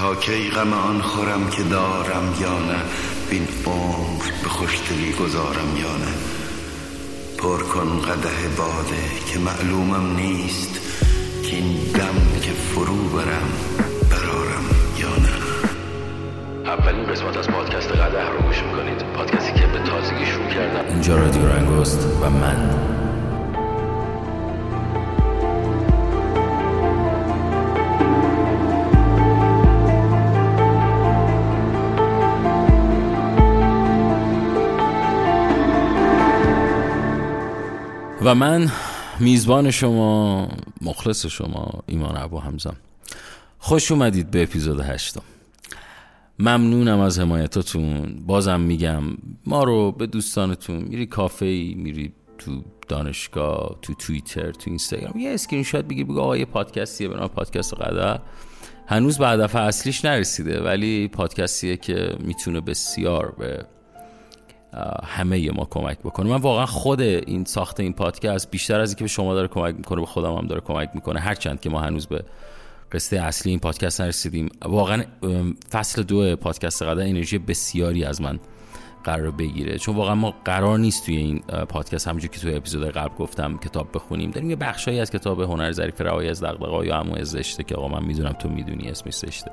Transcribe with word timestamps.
تا 0.00 0.14
کی 0.14 0.50
غم 0.50 0.72
آن 0.72 1.02
خورم 1.02 1.50
که 1.50 1.62
دارم 1.62 2.34
یا 2.40 2.58
نه 2.58 2.78
بین 3.30 3.48
عمر 3.66 4.24
به 4.42 4.48
خوشدلی 4.48 5.12
گذارم 5.12 5.76
یا 5.76 5.96
نه. 5.96 6.12
پر 7.38 7.62
کن 7.62 8.00
قده 8.00 8.48
باده 8.56 9.02
که 9.26 9.38
معلومم 9.38 10.16
نیست 10.16 10.80
که 11.42 11.56
این 11.56 11.74
دم 11.94 12.40
که 12.42 12.50
فرو 12.50 13.08
برم 13.08 13.50
برارم 14.10 14.64
یا 14.98 15.08
نه. 15.08 15.34
اولین 16.64 17.06
قسمت 17.06 17.36
از 17.36 17.48
پادکست 17.48 17.90
قده 17.90 18.28
رو 18.28 18.38
گوش 18.46 18.62
می‌کنید. 18.62 19.02
پادکستی 19.16 19.52
که 19.52 19.66
به 19.66 19.78
تازگی 19.78 20.26
شروع 20.26 20.48
کردم. 20.48 20.88
اینجا 20.88 21.16
رادیو 21.16 21.48
رنگست 21.48 22.06
و 22.22 22.30
من. 22.30 22.89
من 38.34 38.70
میزبان 39.20 39.70
شما 39.70 40.48
مخلص 40.82 41.26
شما 41.26 41.82
ایمان 41.86 42.16
ابوحمزه‌م 42.16 42.76
خوش 43.58 43.92
اومدید 43.92 44.30
به 44.30 44.42
اپیزود 44.42 44.80
هشتم. 44.80 45.22
ممنونم 46.38 47.00
از 47.00 47.18
حمایتاتون 47.20 48.22
بازم 48.26 48.60
میگم 48.60 49.02
ما 49.46 49.64
رو 49.64 49.92
به 49.92 50.06
دوستانتون 50.06 50.76
میری 50.76 51.06
کافه 51.06 51.46
میری 51.76 52.12
تو 52.38 52.64
دانشگاه 52.88 53.78
تو 53.82 53.94
توییتر 53.94 54.52
تو 54.52 54.62
اینستاگرام 54.66 55.18
یه 55.18 55.30
اسکرین 55.30 55.62
شات 55.62 55.84
بگیر 55.84 56.04
بگو 56.04 56.20
آقا 56.20 56.36
یه 56.36 56.44
پادکستیه 56.44 57.08
به 57.08 57.16
نام 57.16 57.28
پادکست 57.28 57.74
قدر. 57.74 58.20
هنوز 58.86 59.18
به 59.18 59.28
هدف 59.28 59.56
اصلیش 59.56 60.04
نرسیده 60.04 60.62
ولی 60.62 61.08
پادکستیه 61.08 61.76
که 61.76 62.16
می‌تونه 62.20 62.60
بسیار 62.60 63.34
به 63.38 63.66
همه 65.04 65.50
ما 65.50 65.64
کمک 65.70 65.98
بکنه. 65.98 66.30
من 66.30 66.36
واقعا 66.36 66.66
خود 66.66 67.00
این 67.00 67.44
ساخت 67.44 67.80
این 67.80 67.92
پادکست 67.92 68.50
بیشتر 68.50 68.80
از 68.80 68.90
اینکه 68.90 69.04
به 69.04 69.08
شما 69.08 69.34
داره 69.34 69.48
کمک 69.48 69.74
می‌کنه 69.74 70.00
به 70.00 70.06
خودم 70.06 70.34
هم 70.34 70.46
داره 70.46 70.60
کمک 70.60 70.90
می‌کنه. 70.94 71.20
هرچند 71.20 71.60
که 71.60 71.70
ما 71.70 71.80
هنوز 71.80 72.06
به 72.06 72.24
قصه 72.92 73.20
اصلی 73.20 73.50
این 73.50 73.60
پادکست 73.60 74.00
نرسیدیم 74.00 74.48
واقعا 74.62 75.04
فصل 75.70 76.02
دو 76.02 76.36
پادکست 76.36 76.82
قدر 76.82 77.02
انرژی 77.02 77.38
بسیاری 77.38 78.04
از 78.04 78.20
من 78.20 78.40
قرار 79.04 79.30
بگیره. 79.30 79.78
چون 79.78 79.96
واقعا 79.96 80.14
ما 80.14 80.34
قرار 80.44 80.78
نیست 80.78 81.06
توی 81.06 81.16
این 81.16 81.38
پادکست 81.68 82.08
همونجور 82.08 82.30
که 82.30 82.40
توی 82.40 82.54
اپیزود 82.54 82.90
قبل 82.90 83.14
گفتم 83.14 83.58
کتاب 83.58 83.88
بخونیم. 83.94 84.30
داریم 84.30 84.50
یه 84.50 84.56
بخشایی 84.56 85.00
از 85.00 85.10
کتاب 85.10 85.40
هنر 85.40 85.72
ظریف 85.72 86.00
روایی 86.00 86.28
از 86.28 86.44
دغدغه‌ها 86.44 86.84
یا 86.84 86.96
همون 86.96 87.24
زشته 87.24 87.64
که 87.64 87.74
آقا 87.74 87.88
من 87.88 88.04
می‌دونم 88.04 88.32
تو 88.32 88.48
می‌دونی 88.48 88.88
اسمش 88.88 89.14
زشته. 89.14 89.50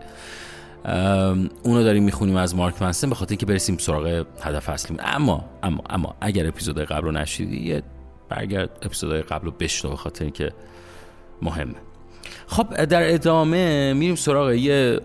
اونو 1.64 1.84
داریم 1.84 2.04
می‌خونیم 2.04 2.36
از 2.36 2.56
مارک 2.56 2.82
منسن 2.82 3.10
به 3.10 3.16
خاطر 3.16 3.32
اینکه 3.32 3.46
برسیم 3.46 3.78
سراغ 3.78 4.26
هدف 4.42 4.70
اصلی. 4.70 4.98
اما 5.00 5.46
اما 5.64 5.84
اما 5.90 6.16
اگر 6.22 6.48
اپیزود 6.48 6.80
قبل 6.80 7.06
رو 7.06 7.12
نشیدی 7.12 7.82
برگرد 8.30 8.70
اپیزود 8.82 9.14
قبل 9.14 9.46
رو 9.46 9.52
بشنو 9.52 9.92
به 9.92 9.98
خاطر 9.98 10.24
اینکه 10.24 10.52
مهمه. 11.42 11.76
خب 12.48 12.86
در 12.86 13.14
ادامه 13.14 13.94
میریم 13.94 14.16
سراغ 14.16 14.52
یه 14.52 15.00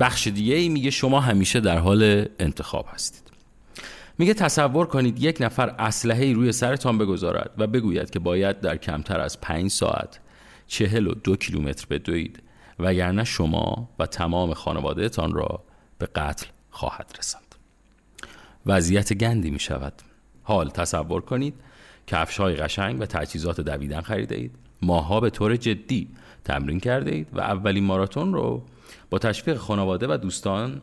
بخش 0.00 0.26
دیگه 0.26 0.54
ای. 0.54 0.68
میگه 0.68 0.90
شما 0.90 1.20
همیشه 1.20 1.60
در 1.60 1.78
حال 1.78 2.26
انتخاب 2.38 2.86
هستید. 2.94 3.22
میگه 4.18 4.34
تصور 4.34 4.86
کنید 4.86 5.22
یک 5.22 5.36
نفر 5.40 5.74
اسلحه 5.78 6.32
روی 6.32 6.52
سرتان 6.52 6.98
بگذارد 6.98 7.50
و 7.58 7.66
بگوید 7.66 8.10
که 8.10 8.18
باید 8.18 8.60
در 8.60 8.76
کمتر 8.76 9.20
از 9.20 9.40
پنج 9.40 9.70
ساعت 9.70 10.20
چهل 10.66 11.06
و 11.06 11.14
دو 11.14 11.36
کیلومتر 11.36 11.86
بدوید. 11.90 12.42
وگرنه 12.78 13.24
شما 13.24 13.88
و 13.98 14.06
تمام 14.06 14.54
خانوادهتان 14.54 15.32
را 15.32 15.62
به 15.98 16.06
قتل 16.06 16.46
خواهد 16.70 17.12
رساند. 17.18 17.54
وضعیت 18.66 19.12
گندی 19.12 19.50
می 19.50 19.60
شود. 19.60 19.92
حال 20.42 20.68
تصور 20.68 21.20
کنید 21.20 21.54
کفش 22.06 22.40
های 22.40 22.56
قشنگ 22.56 23.00
و 23.00 23.06
تجهیزات 23.06 23.60
دویدن 23.60 24.00
خریده 24.00 24.34
اید. 24.34 24.54
ماها 24.82 25.20
به 25.20 25.30
طور 25.30 25.56
جدی 25.56 26.08
تمرین 26.44 26.80
کرده 26.80 27.14
اید 27.14 27.28
و 27.32 27.40
اولین 27.40 27.84
ماراتون 27.84 28.34
رو 28.34 28.62
با 29.10 29.18
تشویق 29.18 29.56
خانواده 29.56 30.06
و 30.06 30.16
دوستان 30.16 30.82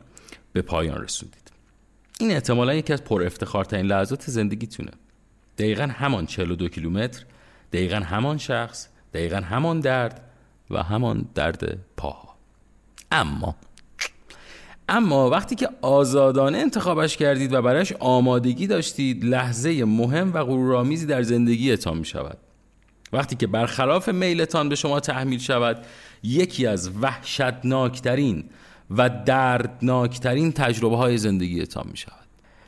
به 0.52 0.62
پایان 0.62 1.02
رسوندید 1.02 1.50
این 2.20 2.30
احتمالا 2.30 2.74
یکی 2.74 2.92
از 2.92 3.04
پر 3.04 3.22
افتخارترین 3.22 3.86
لحظات 3.86 4.30
زندگیتونه. 4.30 4.90
دقیقا 5.58 5.84
همان 5.84 6.26
42 6.26 6.68
کیلومتر 6.68 7.24
دقیقا 7.72 7.96
همان 7.96 8.38
شخص 8.38 8.88
دقیقا 9.14 9.36
همان 9.36 9.80
درد 9.80 10.29
و 10.70 10.82
همان 10.82 11.28
درد 11.34 11.78
پاها 11.96 12.34
اما 13.12 13.56
اما 14.90 15.30
وقتی 15.30 15.54
که 15.54 15.68
آزادانه 15.82 16.58
انتخابش 16.58 17.16
کردید 17.16 17.52
و 17.52 17.62
برایش 17.62 17.92
آمادگی 17.92 18.66
داشتید 18.66 19.24
لحظه 19.24 19.84
مهم 19.84 20.34
و 20.34 20.44
غرورآمیزی 20.44 21.06
در 21.06 21.22
زندگیتان 21.22 21.98
می 21.98 22.04
شود. 22.04 22.38
وقتی 23.12 23.36
که 23.36 23.46
برخلاف 23.46 24.08
میلتان 24.08 24.68
به 24.68 24.74
شما 24.74 25.00
تحمیل 25.00 25.38
شود 25.38 25.86
یکی 26.22 26.66
از 26.66 26.90
وحشتناکترین 27.02 28.44
و 28.90 29.08
دردناکترین 29.08 30.52
تجربه 30.52 30.96
های 30.96 31.18
زندگیتان 31.18 31.86
می 31.90 31.96
شود. 31.96 32.14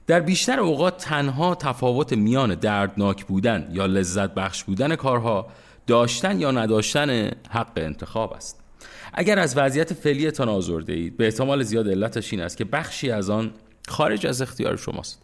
در 0.06 0.20
بیشتر 0.20 0.60
اوقات 0.60 0.96
تنها 0.96 1.54
تفاوت 1.54 2.12
میان 2.12 2.54
دردناک 2.54 3.24
بودن 3.24 3.68
یا 3.72 3.86
لذت 3.86 4.34
بخش 4.34 4.64
بودن 4.64 4.96
کارها 4.96 5.46
داشتن 5.86 6.40
یا 6.40 6.50
نداشتن 6.50 7.30
حق 7.50 7.72
انتخاب 7.76 8.32
است. 8.32 8.60
اگر 9.14 9.38
از 9.38 9.56
وضعیت 9.56 9.92
فعلیتان 9.92 10.48
آزرده 10.48 10.92
اید 10.92 11.16
به 11.16 11.24
احتمال 11.24 11.62
زیاد 11.62 11.88
علتش 11.88 12.32
این 12.32 12.42
است 12.42 12.56
که 12.56 12.64
بخشی 12.64 13.10
از 13.10 13.30
آن 13.30 13.52
خارج 13.88 14.26
از 14.26 14.42
اختیار 14.42 14.76
شماست. 14.76 15.22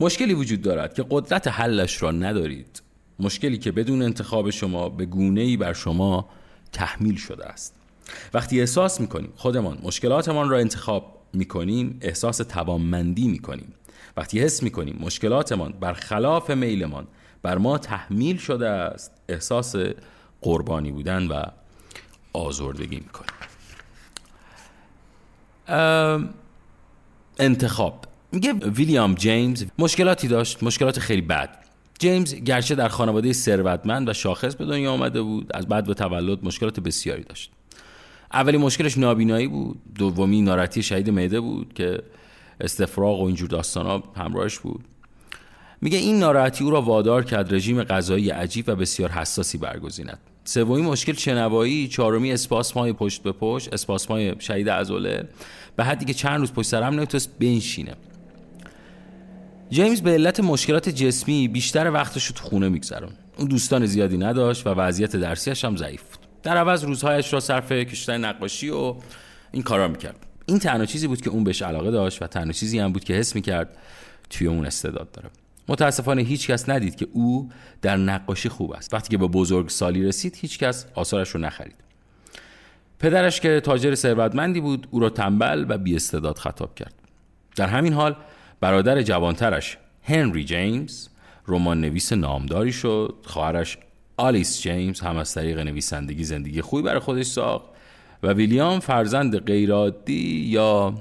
مشکلی 0.00 0.34
وجود 0.34 0.62
دارد 0.62 0.94
که 0.94 1.04
قدرت 1.10 1.48
حلش 1.48 2.02
را 2.02 2.10
ندارید. 2.10 2.82
مشکلی 3.18 3.58
که 3.58 3.72
بدون 3.72 4.02
انتخاب 4.02 4.50
شما 4.50 4.88
به 4.88 5.06
گونه 5.06 5.40
ای 5.40 5.56
بر 5.56 5.72
شما 5.72 6.28
تحمیل 6.72 7.16
شده 7.16 7.46
است. 7.46 7.74
وقتی 8.34 8.60
احساس 8.60 9.00
می‌کنیم 9.00 9.32
خودمان 9.36 9.78
مشکلاتمان 9.82 10.50
را 10.50 10.58
انتخاب 10.58 11.20
می‌کنیم 11.32 11.98
احساس 12.00 12.36
توانمندی 12.36 13.28
می‌کنیم. 13.28 13.74
وقتی 14.16 14.40
حس 14.40 14.62
می‌کنیم 14.62 14.96
مشکلاتمان 15.00 15.74
برخلاف 15.80 16.50
میلمان 16.50 17.06
بر 17.42 17.58
ما 17.58 17.78
تحمیل 17.78 18.36
شده 18.36 18.68
است. 18.68 19.12
احساس 19.28 19.76
قربانی 20.40 20.92
بودن 20.92 21.26
و 21.26 21.42
آزردگی 22.32 22.96
می‌کنیم. 22.96 23.30
انتخاب. 27.38 28.04
میگه 28.32 28.52
ویلیام 28.52 29.14
جیمز 29.14 29.64
مشکلاتی 29.78 30.28
داشت 30.28 30.62
مشکلات 30.62 30.98
خیلی 30.98 31.22
بد. 31.22 31.64
جیمز 31.98 32.34
گرچه 32.34 32.74
در 32.74 32.88
خانواده 32.88 33.32
ثروتمند 33.32 34.08
و 34.08 34.12
شاخص 34.12 34.54
به 34.54 34.64
دنیا 34.64 34.92
آمده 34.92 35.22
بود 35.22 35.50
از 35.54 35.66
بعد 35.66 35.88
و 35.88 35.94
تولد 35.94 36.44
مشکلات 36.44 36.80
بسیاری 36.80 37.22
داشت. 37.22 37.50
اولی 38.32 38.56
مشکلش 38.56 38.98
نابینایی 38.98 39.46
بود 39.46 39.80
دومی 39.94 40.42
ناراحتی 40.42 40.82
شهید 40.82 41.10
معده 41.10 41.40
بود 41.40 41.72
که 41.74 42.02
استفراغ 42.60 43.20
و 43.20 43.24
اینجور 43.24 43.48
داستان 43.48 43.86
ها 43.86 44.02
همراهش 44.16 44.58
بود. 44.58 44.84
میگه 45.80 45.98
این 45.98 46.18
ناراحتی 46.18 46.64
او 46.64 46.70
را 46.70 46.82
وادار 46.82 47.24
کرد 47.24 47.54
رژیم 47.54 47.82
غذایی 47.82 48.30
عجیب 48.30 48.64
و 48.68 48.76
بسیار 48.76 49.10
حساسی 49.10 49.58
برگزیند. 49.58 50.18
سومی 50.44 50.82
مشکل 50.82 51.12
شنوایی 51.12 51.88
چهارمی 51.88 52.32
اسپاسمای 52.32 52.92
پشت 52.92 53.22
به 53.22 53.32
پشت 53.32 53.72
اسپاسمای 53.72 54.34
شهید 54.38 54.70
عضله. 54.70 55.28
به 55.76 55.84
حدی 55.84 56.04
که 56.04 56.14
چند 56.14 56.40
روز 56.40 56.52
پشت 56.52 56.68
سر 56.68 56.82
هم 56.82 56.94
نمی‌تونست 56.94 57.38
بنشینه. 57.38 57.94
جیمز 59.70 60.02
به 60.02 60.10
علت 60.10 60.40
مشکلات 60.40 60.88
جسمی 60.88 61.48
بیشتر 61.48 61.90
وقتش 61.90 62.26
رو 62.26 62.34
تو 62.34 62.44
خونه 62.44 62.68
میگذرون. 62.68 63.12
اون 63.36 63.48
دوستان 63.48 63.86
زیادی 63.86 64.18
نداشت 64.18 64.66
و 64.66 64.70
وضعیت 64.70 65.16
درسیش 65.16 65.64
هم 65.64 65.76
ضعیف 65.76 66.02
بود. 66.02 66.26
در 66.42 66.56
عوض 66.56 66.84
روزهایش 66.84 67.32
را 67.32 67.40
صرف 67.40 67.72
کشیدن 67.72 68.24
نقاشی 68.24 68.70
و 68.70 68.94
این 69.52 69.62
کارا 69.62 69.88
می‌کرد. 69.88 70.26
این 70.46 70.58
تنها 70.58 70.86
چیزی 70.86 71.06
بود 71.06 71.20
که 71.20 71.30
اون 71.30 71.44
بهش 71.44 71.62
علاقه 71.62 71.90
داشت 71.90 72.22
و 72.22 72.26
تنها 72.26 72.52
چیزی 72.52 72.78
هم 72.78 72.92
بود 72.92 73.04
که 73.04 73.14
حس 73.14 73.34
می‌کرد 73.34 73.76
توی 74.30 74.46
اون 74.46 74.66
استعداد 74.66 75.10
داره. 75.12 75.30
متاسفانه 75.68 76.22
هیچ 76.22 76.50
کس 76.50 76.68
ندید 76.68 76.96
که 76.96 77.06
او 77.12 77.50
در 77.82 77.96
نقاشی 77.96 78.48
خوب 78.48 78.72
است. 78.72 78.94
وقتی 78.94 79.08
که 79.08 79.18
به 79.18 79.26
بزرگ 79.26 79.68
سالی 79.68 80.04
رسید 80.04 80.36
هیچ 80.40 80.58
کس 80.58 80.86
آثارش 80.94 81.30
رو 81.30 81.40
نخرید. 81.40 81.76
پدرش 82.98 83.40
که 83.40 83.60
تاجر 83.60 83.94
ثروتمندی 83.94 84.60
بود 84.60 84.88
او 84.90 85.00
را 85.00 85.10
تنبل 85.10 85.66
و 85.68 85.78
بی 85.78 85.96
استعداد 85.96 86.38
خطاب 86.38 86.74
کرد. 86.74 86.94
در 87.56 87.66
همین 87.66 87.92
حال 87.92 88.16
برادر 88.60 89.02
جوانترش 89.02 89.78
هنری 90.02 90.44
جیمز 90.44 91.08
رمان 91.48 91.80
نویس 91.80 92.12
نامداری 92.12 92.72
شد 92.72 93.14
خواهرش 93.24 93.78
آلیس 94.16 94.60
جیمز 94.60 95.00
هم 95.00 95.16
از 95.16 95.34
طریق 95.34 95.58
نویسندگی 95.58 96.24
زندگی 96.24 96.60
خوبی 96.60 96.82
برای 96.82 97.00
خودش 97.00 97.26
ساخت 97.26 97.64
و 98.22 98.32
ویلیام 98.32 98.80
فرزند 98.80 99.38
غیرعادی 99.38 100.46
یا 100.46 100.94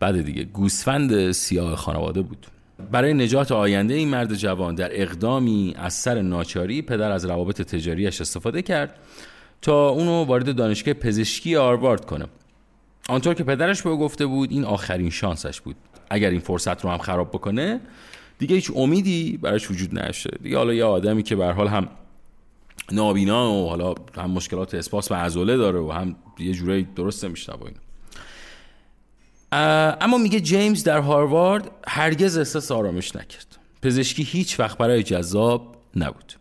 بعد 0.00 0.22
دیگه 0.22 0.44
گوسفند 0.44 1.32
سیاه 1.32 1.76
خانواده 1.76 2.22
بود. 2.22 2.46
برای 2.92 3.14
نجات 3.14 3.52
آینده 3.52 3.94
این 3.94 4.08
مرد 4.08 4.34
جوان 4.34 4.74
در 4.74 5.02
اقدامی 5.02 5.74
از 5.76 5.94
سر 5.94 6.22
ناچاری 6.22 6.82
پدر 6.82 7.12
از 7.12 7.24
روابط 7.24 7.62
تجاریش 7.62 8.20
استفاده 8.20 8.62
کرد 8.62 8.94
تا 9.62 9.88
اونو 9.88 10.24
وارد 10.24 10.56
دانشگاه 10.56 10.94
پزشکی 10.94 11.56
آروارد 11.56 12.04
کنه. 12.04 12.26
آنطور 13.08 13.34
که 13.34 13.44
پدرش 13.44 13.82
به 13.82 13.90
گفته 13.90 14.26
بود 14.26 14.50
این 14.50 14.64
آخرین 14.64 15.10
شانسش 15.10 15.60
بود. 15.60 15.76
اگر 16.10 16.30
این 16.30 16.40
فرصت 16.40 16.84
رو 16.84 16.90
هم 16.90 16.98
خراب 16.98 17.28
بکنه 17.28 17.80
دیگه 18.38 18.54
هیچ 18.54 18.70
امیدی 18.74 19.38
براش 19.42 19.70
وجود 19.70 19.98
نشه 19.98 20.30
دیگه 20.42 20.56
حالا 20.56 20.74
یه 20.74 20.84
آدمی 20.84 21.22
که 21.22 21.36
به 21.36 21.46
حال 21.46 21.68
هم 21.68 21.88
نابینا 22.92 23.52
و 23.52 23.68
حالا 23.68 23.94
هم 24.16 24.30
مشکلات 24.30 24.74
اسپاس 24.74 25.10
و 25.10 25.14
عضله 25.14 25.56
داره 25.56 25.78
و 25.78 25.90
هم 25.90 26.16
یه 26.38 26.52
جورایی 26.52 26.88
درست 26.96 27.24
این 27.24 27.34
اما 29.52 30.18
میگه 30.18 30.40
جیمز 30.40 30.84
در 30.84 30.98
هاروارد 30.98 31.70
هرگز 31.88 32.38
احساس 32.38 32.72
آرامش 32.72 33.16
نکرد. 33.16 33.58
پزشکی 33.82 34.22
هیچ 34.22 34.60
وقت 34.60 34.78
برای 34.78 35.02
جذاب 35.02 35.76
نبود. 35.96 36.32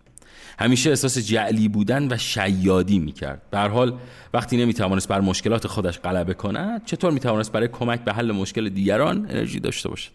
همیشه 0.60 0.90
احساس 0.90 1.18
جعلی 1.18 1.68
بودن 1.68 2.14
و 2.14 2.18
شیادی 2.18 3.00
می‌کرد. 3.00 3.42
به 3.52 3.60
حال 3.60 3.98
وقتی 4.34 4.58
نمی‌توانست 4.58 5.08
بر 5.08 5.22
مشکلات 5.22 5.68
خودش 5.68 6.00
غلبه 6.00 6.34
کند 6.34 6.86
چطور 6.86 7.12
می‌توانست 7.12 7.52
برای 7.52 7.68
کمک 7.68 8.04
به 8.04 8.14
حل 8.14 8.32
مشکل 8.32 8.70
دیگران 8.70 9.18
انرژی 9.18 9.60
داشته 9.60 9.90
باشد؟ 9.90 10.12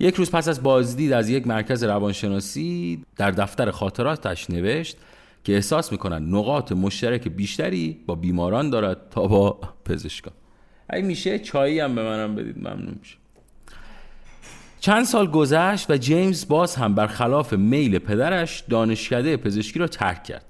یک 0.00 0.14
روز 0.14 0.30
پس 0.30 0.48
از 0.48 0.62
بازدید 0.62 1.12
از 1.12 1.28
یک 1.28 1.46
مرکز 1.46 1.84
روانشناسی 1.84 3.02
در 3.16 3.30
دفتر 3.30 3.70
خاطراتش 3.70 4.50
نوشت 4.50 4.96
که 5.44 5.54
احساس 5.54 5.92
می‌کنند 5.92 6.34
نقاط 6.34 6.72
مشترک 6.72 7.28
بیشتری 7.28 7.98
با 8.06 8.14
بیماران 8.14 8.70
دارد 8.70 8.98
تا 9.10 9.26
با 9.26 9.60
پزشکان. 9.84 10.32
اگه 10.90 11.04
میشه 11.04 11.38
چایی 11.38 11.80
هم 11.80 11.94
به 11.94 12.02
منم 12.02 12.34
بدید 12.34 12.58
ممنون 12.58 12.96
میشه 13.00 13.16
چند 14.80 15.04
سال 15.04 15.26
گذشت 15.26 15.90
و 15.90 15.96
جیمز 15.96 16.48
باز 16.48 16.76
هم 16.76 16.94
برخلاف 16.94 17.52
میل 17.52 17.98
پدرش 17.98 18.64
دانشکده 18.70 19.36
پزشکی 19.36 19.78
را 19.78 19.86
ترک 19.86 20.24
کرد. 20.24 20.44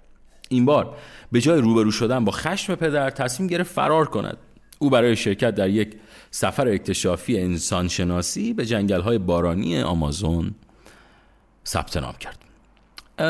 این 0.48 0.64
بار 0.64 0.96
به 1.32 1.40
جای 1.40 1.60
روبرو 1.60 1.90
شدن 1.90 2.24
با 2.24 2.32
خشم 2.32 2.74
پدر 2.74 3.10
تصمیم 3.10 3.48
گرفت 3.48 3.72
فرار 3.72 4.06
کند. 4.06 4.36
او 4.78 4.90
برای 4.90 5.16
شرکت 5.16 5.54
در 5.54 5.68
یک 5.68 5.94
سفر 6.30 6.68
اکتشافی 6.68 7.40
انسانشناسی 7.40 8.52
به 8.52 8.66
جنگل 8.66 9.18
بارانی 9.18 9.80
آمازون 9.80 10.54
ثبت 11.66 11.96
نام 11.96 12.14
کرد. 12.20 12.38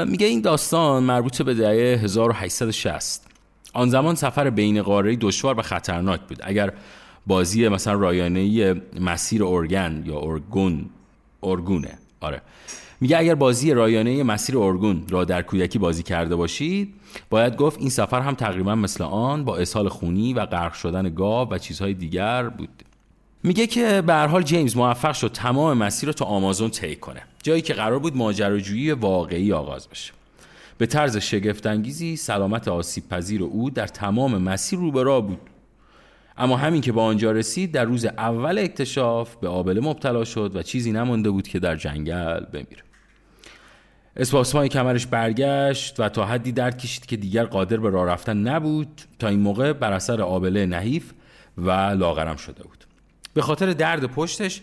میگه 0.08 0.26
این 0.26 0.40
داستان 0.40 1.02
مربوط 1.02 1.42
به 1.42 1.54
دهه 1.54 1.98
1860 2.04 3.26
آن 3.72 3.88
زمان 3.88 4.14
سفر 4.14 4.50
بین 4.50 4.82
قاره 4.82 5.16
دشوار 5.16 5.58
و 5.58 5.62
خطرناک 5.62 6.20
بود. 6.20 6.38
اگر 6.42 6.72
بازی 7.26 7.68
مثلا 7.68 7.92
رایانه 7.92 8.74
مسیر 9.00 9.44
ارگن 9.44 10.02
یا 10.06 10.20
ارگون 10.20 10.90
ارگونه. 11.42 11.98
آره. 12.20 12.42
میگه 13.00 13.18
اگر 13.18 13.34
بازی 13.34 13.74
رایانه 13.74 14.22
مسیر 14.22 14.58
ارگون 14.58 15.02
را 15.08 15.24
در 15.24 15.42
کودکی 15.42 15.78
بازی 15.78 16.02
کرده 16.02 16.36
باشید 16.36 16.94
باید 17.30 17.56
گفت 17.56 17.80
این 17.80 17.90
سفر 17.90 18.20
هم 18.20 18.34
تقریبا 18.34 18.74
مثل 18.74 19.04
آن 19.04 19.44
با 19.44 19.56
اسهال 19.56 19.88
خونی 19.88 20.34
و 20.34 20.46
غرق 20.46 20.72
شدن 20.72 21.14
گاو 21.14 21.48
و 21.48 21.58
چیزهای 21.58 21.94
دیگر 21.94 22.48
بود. 22.48 22.68
میگه 23.42 23.66
که 23.66 24.02
به 24.06 24.14
حال 24.14 24.42
جیمز 24.42 24.76
موفق 24.76 25.12
شد 25.12 25.32
تمام 25.32 25.78
مسیر 25.78 26.06
رو 26.06 26.12
تا 26.12 26.24
آمازون 26.24 26.70
طی 26.70 26.96
کنه. 26.96 27.22
جایی 27.42 27.62
که 27.62 27.74
قرار 27.74 27.98
بود 27.98 28.16
ماجراجویی 28.16 28.92
واقعی 28.92 29.52
آغاز 29.52 29.88
بشه. 29.88 30.12
به 30.78 30.86
طرز 30.86 31.16
شگفتانگیزی 31.16 32.16
سلامت 32.16 32.68
آسیب 32.68 33.08
پذیر 33.08 33.42
او 33.42 33.70
در 33.70 33.86
تمام 33.86 34.38
مسیر 34.38 34.78
رو 34.78 34.90
به 34.90 35.20
بود. 35.20 35.38
اما 36.40 36.56
همین 36.56 36.80
که 36.80 36.92
به 36.92 37.00
آنجا 37.00 37.32
رسید 37.32 37.72
در 37.72 37.84
روز 37.84 38.04
اول 38.04 38.58
اکتشاف 38.58 39.36
به 39.36 39.48
آبله 39.48 39.80
مبتلا 39.80 40.24
شد 40.24 40.56
و 40.56 40.62
چیزی 40.62 40.92
نمانده 40.92 41.30
بود 41.30 41.48
که 41.48 41.58
در 41.58 41.76
جنگل 41.76 42.40
بمیره. 42.40 42.82
اسپاسمای 44.16 44.68
کمرش 44.68 45.06
برگشت 45.06 46.00
و 46.00 46.08
تا 46.08 46.26
حدی 46.26 46.52
درد 46.52 46.78
کشید 46.78 47.06
که 47.06 47.16
دیگر 47.16 47.44
قادر 47.44 47.76
به 47.76 47.90
راه 47.90 48.06
رفتن 48.06 48.36
نبود 48.36 49.00
تا 49.18 49.28
این 49.28 49.40
موقع 49.40 49.72
بر 49.72 49.92
اثر 49.92 50.22
آبله 50.22 50.66
نحیف 50.66 51.12
و 51.58 51.70
لاغرم 51.70 52.36
شده 52.36 52.62
بود. 52.62 52.84
به 53.34 53.42
خاطر 53.42 53.72
درد 53.72 54.04
پشتش 54.04 54.62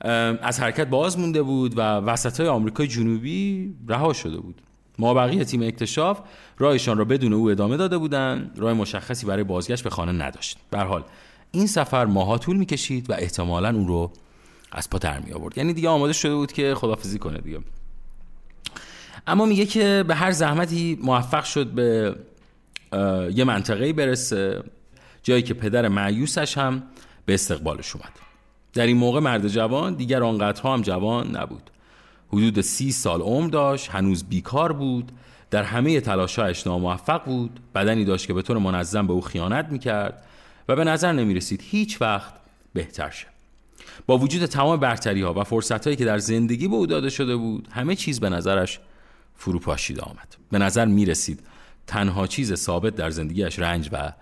از 0.00 0.60
حرکت 0.60 0.86
باز 0.86 1.18
مونده 1.18 1.42
بود 1.42 1.78
و 1.78 1.80
وسط 1.80 2.40
های 2.40 2.48
آمریکای 2.48 2.86
جنوبی 2.86 3.74
رها 3.88 4.12
شده 4.12 4.36
بود. 4.36 4.62
ما 4.98 5.14
بقیه 5.14 5.44
تیم 5.44 5.62
اکتشاف 5.62 6.20
راهشان 6.58 6.98
را 6.98 7.04
بدون 7.04 7.32
او 7.32 7.50
ادامه 7.50 7.76
داده 7.76 7.98
بودند. 7.98 8.58
راه 8.58 8.72
مشخصی 8.72 9.26
برای 9.26 9.44
بازگشت 9.44 9.84
به 9.84 9.90
خانه 9.90 10.12
نداشت. 10.26 10.58
به 10.70 10.78
حال 10.78 11.04
این 11.50 11.66
سفر 11.66 12.04
ماها 12.04 12.38
طول 12.38 12.56
می‌کشید 12.56 13.10
و 13.10 13.12
احتمالا 13.12 13.68
اون 13.68 13.88
رو 13.88 14.12
از 14.72 14.90
پا 14.90 14.98
در 14.98 15.18
می 15.18 15.32
آورد 15.32 15.58
یعنی 15.58 15.72
دیگه 15.72 15.88
آماده 15.88 16.12
شده 16.12 16.34
بود 16.34 16.52
که 16.52 16.74
خدافزی 16.74 17.18
کنه 17.18 17.38
دیگه. 17.38 17.58
اما 19.26 19.44
میگه 19.44 19.66
که 19.66 20.04
به 20.08 20.14
هر 20.14 20.30
زحمتی 20.30 20.98
موفق 21.02 21.44
شد 21.44 21.66
به 21.66 22.16
یه 23.34 23.44
منطقه 23.44 23.92
برسه 23.92 24.62
جایی 25.22 25.42
که 25.42 25.54
پدر 25.54 25.88
معیوسش 25.88 26.58
هم 26.58 26.82
به 27.26 27.34
استقبالش 27.34 27.96
اومد. 27.96 28.12
در 28.72 28.86
این 28.86 28.96
موقع 28.96 29.20
مرد 29.20 29.48
جوان 29.48 29.94
دیگر 29.94 30.22
آنقدرها 30.22 30.74
هم 30.74 30.82
جوان 30.82 31.36
نبود. 31.36 31.70
حدود 32.28 32.60
سی 32.60 32.92
سال 32.92 33.20
عمر 33.20 33.50
داشت 33.50 33.90
هنوز 33.90 34.24
بیکار 34.24 34.72
بود 34.72 35.12
در 35.50 35.62
همه 35.62 36.00
تلاشایش 36.00 36.66
ناموفق 36.66 37.24
بود 37.24 37.60
بدنی 37.74 38.04
داشت 38.04 38.26
که 38.26 38.32
به 38.32 38.42
طور 38.42 38.58
منظم 38.58 39.06
به 39.06 39.12
او 39.12 39.20
خیانت 39.20 39.66
می‌کرد 39.70 40.22
و 40.68 40.76
به 40.76 40.84
نظر 40.84 41.12
نمی‌رسید 41.12 41.62
هیچ 41.64 42.02
وقت 42.02 42.34
بهتر 42.72 43.10
شه. 43.10 43.26
با 44.06 44.18
وجود 44.18 44.46
تمام 44.46 44.80
برتری 44.80 45.22
ها 45.22 45.34
و 45.34 45.44
فرصت 45.44 45.84
هایی 45.84 45.96
که 45.96 46.04
در 46.04 46.18
زندگی 46.18 46.68
به 46.68 46.74
او 46.74 46.86
داده 46.86 47.10
شده 47.10 47.36
بود 47.36 47.68
همه 47.72 47.96
چیز 47.96 48.20
به 48.20 48.28
نظرش 48.28 48.80
فروپاشیده 49.36 50.02
آمد. 50.02 50.36
به 50.50 50.58
نظر 50.58 50.84
می‌رسید 50.84 51.40
تنها 51.86 52.26
چیز 52.26 52.54
ثابت 52.54 52.94
در 52.94 53.10
زندگیش 53.10 53.58
رنج 53.58 53.88
و 53.92 54.12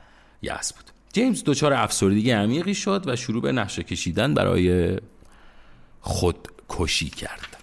یأس 0.42 0.72
بود. 0.72 0.84
جیمز 1.12 1.42
دچار 1.46 1.72
افسردگی 1.72 2.30
عمیقی 2.30 2.74
شد 2.74 3.02
و 3.06 3.16
شروع 3.16 3.42
به 3.42 3.52
نقشه 3.52 3.82
کشیدن 3.82 4.34
برای 4.34 4.98
خودکشی 6.00 7.10
کرد. 7.10 7.53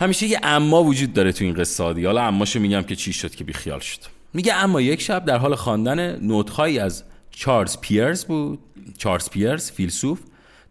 همیشه 0.00 0.26
یه 0.26 0.40
اما 0.42 0.84
وجود 0.84 1.12
داره 1.12 1.32
تو 1.32 1.44
این 1.44 1.54
قصه 1.54 1.84
حالا 1.84 2.22
اماشو 2.22 2.60
میگم 2.60 2.82
که 2.82 2.96
چی 2.96 3.12
شد 3.12 3.34
که 3.34 3.44
بیخیال 3.44 3.80
شد. 3.80 3.98
میگه 4.34 4.54
اما 4.54 4.80
یک 4.80 5.00
شب 5.00 5.24
در 5.24 5.38
حال 5.38 5.54
خواندن 5.54 6.16
نوتهایی 6.16 6.78
از 6.78 7.04
چارلز 7.30 7.78
پیرز 7.80 8.24
بود. 8.24 8.58
چارلز 8.98 9.28
پیرز 9.30 9.70
فیلسوف 9.70 10.20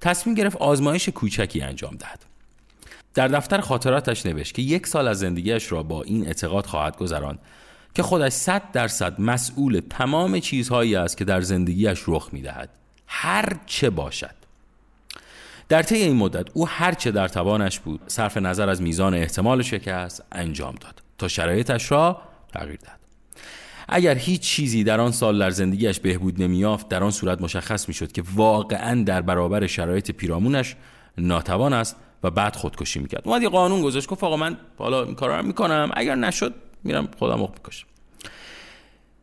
تصمیم 0.02 0.36
گرفت 0.36 0.58
آزمایش 0.58 1.10
کوچکی 1.10 1.62
انجام 1.62 1.96
دهد. 1.96 2.26
در 3.14 3.28
دفتر 3.28 3.62
خاطراتش 3.62 4.26
نوشت 4.26 4.54
که 4.54 4.62
یک 4.62 4.88
سال 4.88 5.08
از 5.08 5.20
زندگیش 5.20 5.72
را 5.72 5.84
با 5.84 6.04
این 6.04 6.28
اعتقاد 6.28 6.66
خواهد 6.66 6.98
گذراند 6.98 7.40
که 7.94 8.04
خودش 8.04 8.32
صد 8.32 8.72
درصد 8.72 9.22
مسئول 9.22 9.82
تمام 9.90 10.40
چیزهایی 10.40 10.96
است 10.96 11.18
که 11.18 11.26
در 11.26 11.42
زندگیش 11.42 12.04
رخ 12.08 12.30
می‌دهد. 12.32 12.70
هر 13.08 13.60
چه 13.66 13.90
باشد. 13.90 14.39
در 15.70 15.84
طی 15.84 15.96
این 15.96 16.16
مدت 16.16 16.48
او 16.54 16.68
هر 16.68 16.94
چه 16.94 17.12
در 17.12 17.28
توانش 17.28 17.80
بود 17.80 18.02
صرف 18.08 18.38
نظر 18.38 18.70
از 18.70 18.82
میزان 18.82 19.14
احتمال 19.14 19.62
شکست 19.62 20.24
انجام 20.32 20.76
داد 20.76 21.02
تا 21.18 21.28
شرایطش 21.28 21.92
را 21.92 22.22
تغییر 22.54 22.80
داد 22.80 23.00
اگر 23.90 24.16
هیچ 24.16 24.42
چیزی 24.42 24.84
در 24.84 25.00
آن 25.00 25.12
سال 25.12 25.40
در 25.40 25.50
زندگیش 25.50 26.00
بهبود 26.00 26.42
نمیافت 26.42 26.90
در 26.90 27.04
آن 27.04 27.12
صورت 27.12 27.42
مشخص 27.42 27.88
می‌شد 27.88 28.12
که 28.12 28.24
واقعا 28.36 29.04
در 29.04 29.22
برابر 29.22 29.68
شرایط 29.68 30.12
پیرامونش 30.12 30.76
ناتوان 31.18 31.74
است 31.74 31.96
و 32.24 32.32
بعد 32.32 32.56
خودکشی 32.56 33.00
می‌کرد. 33.00 33.22
اومد 33.26 33.42
یه 33.42 33.50
قانون 33.50 33.82
گذاشت 33.82 34.08
گفت 34.08 34.24
آقا 34.24 34.38
من 34.38 34.58
حالا 34.78 35.04
این 35.04 35.16
کارا 35.16 35.40
رو 35.40 35.46
می‌کنم 35.46 35.92
اگر 35.94 36.16
نشد 36.16 36.54
میرم 36.84 37.08
خودم 37.20 37.38
رو 37.38 37.52
می‌کشم. 37.54 37.88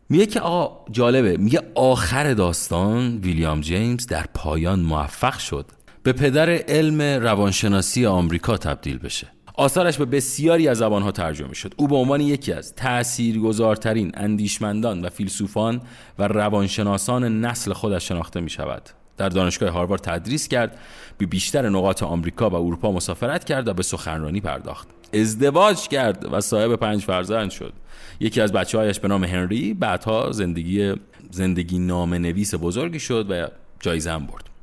میگه 0.09 0.26
که 0.26 0.41
آقا 0.41 0.85
جالبه 0.93 1.37
میگه 1.37 1.62
آخر 1.75 2.35
داستان 2.35 3.17
ویلیام 3.17 3.61
جیمز 3.61 4.07
در 4.07 4.26
پایان 4.35 4.81
موفق 4.81 5.38
شد 5.38 5.67
به 6.07 6.13
پدر 6.13 6.51
علم 6.51 7.03
روانشناسی 7.03 8.07
آمریکا 8.07 8.57
تبدیل 8.57 8.99
بشه. 8.99 9.27
آثارش 9.55 9.99
به 9.99 10.05
بسیاری 10.05 10.69
از 10.69 10.79
زبانها 10.79 11.13
ترجمه 11.13 11.55
شد. 11.55 11.75
او 11.77 11.89
به 11.89 11.97
عنوان 11.97 12.21
یکی 12.21 12.53
از 12.53 12.75
تاثیرگذارترین 12.75 14.13
اندیشمندان 14.15 15.05
و 15.05 15.09
فیلسوفان 15.09 15.81
و 16.19 16.29
روانشناسان 16.29 17.41
نسل 17.41 17.73
خودش 17.73 18.09
شناخته 18.09 18.41
می 18.41 18.51
شود 18.51 18.83
در 19.17 19.29
دانشگاه 19.29 19.71
هاروارد 19.71 20.01
تدریس 20.01 20.49
کرد 20.49 20.79
به 21.19 21.27
بیشتر 21.27 21.69
نقاط 21.69 22.03
آمریکا 22.03 22.51
و 22.51 22.55
اروپا 22.55 22.93
مسافرت 22.93 23.45
کرد 23.45 23.69
و 23.69 23.75
به 23.75 23.83
سخنرانی 23.83 24.41
پرداخت. 24.41 24.89
ازدواج 25.15 25.89
کرد 25.89 26.33
و 26.33 26.41
صاحب 26.41 26.77
پنج 26.77 27.01
فرزند 27.03 27.51
شد. 27.51 27.73
یکی 28.21 28.41
از 28.41 28.53
بچه 28.53 28.79
هایش 28.79 29.01
به 29.01 29.09
نام 29.09 29.25
هنری 29.25 29.75
بعدها 29.75 30.33
زندگی 30.33 30.95
زندگی 31.31 31.79
نام 31.79 32.15
نویس 32.15 32.55
بزرگی 32.55 33.01
شد 33.01 33.27
و 33.31 33.47
جایزه 33.81 34.11
هم 34.11 34.27
برد. 34.27 34.56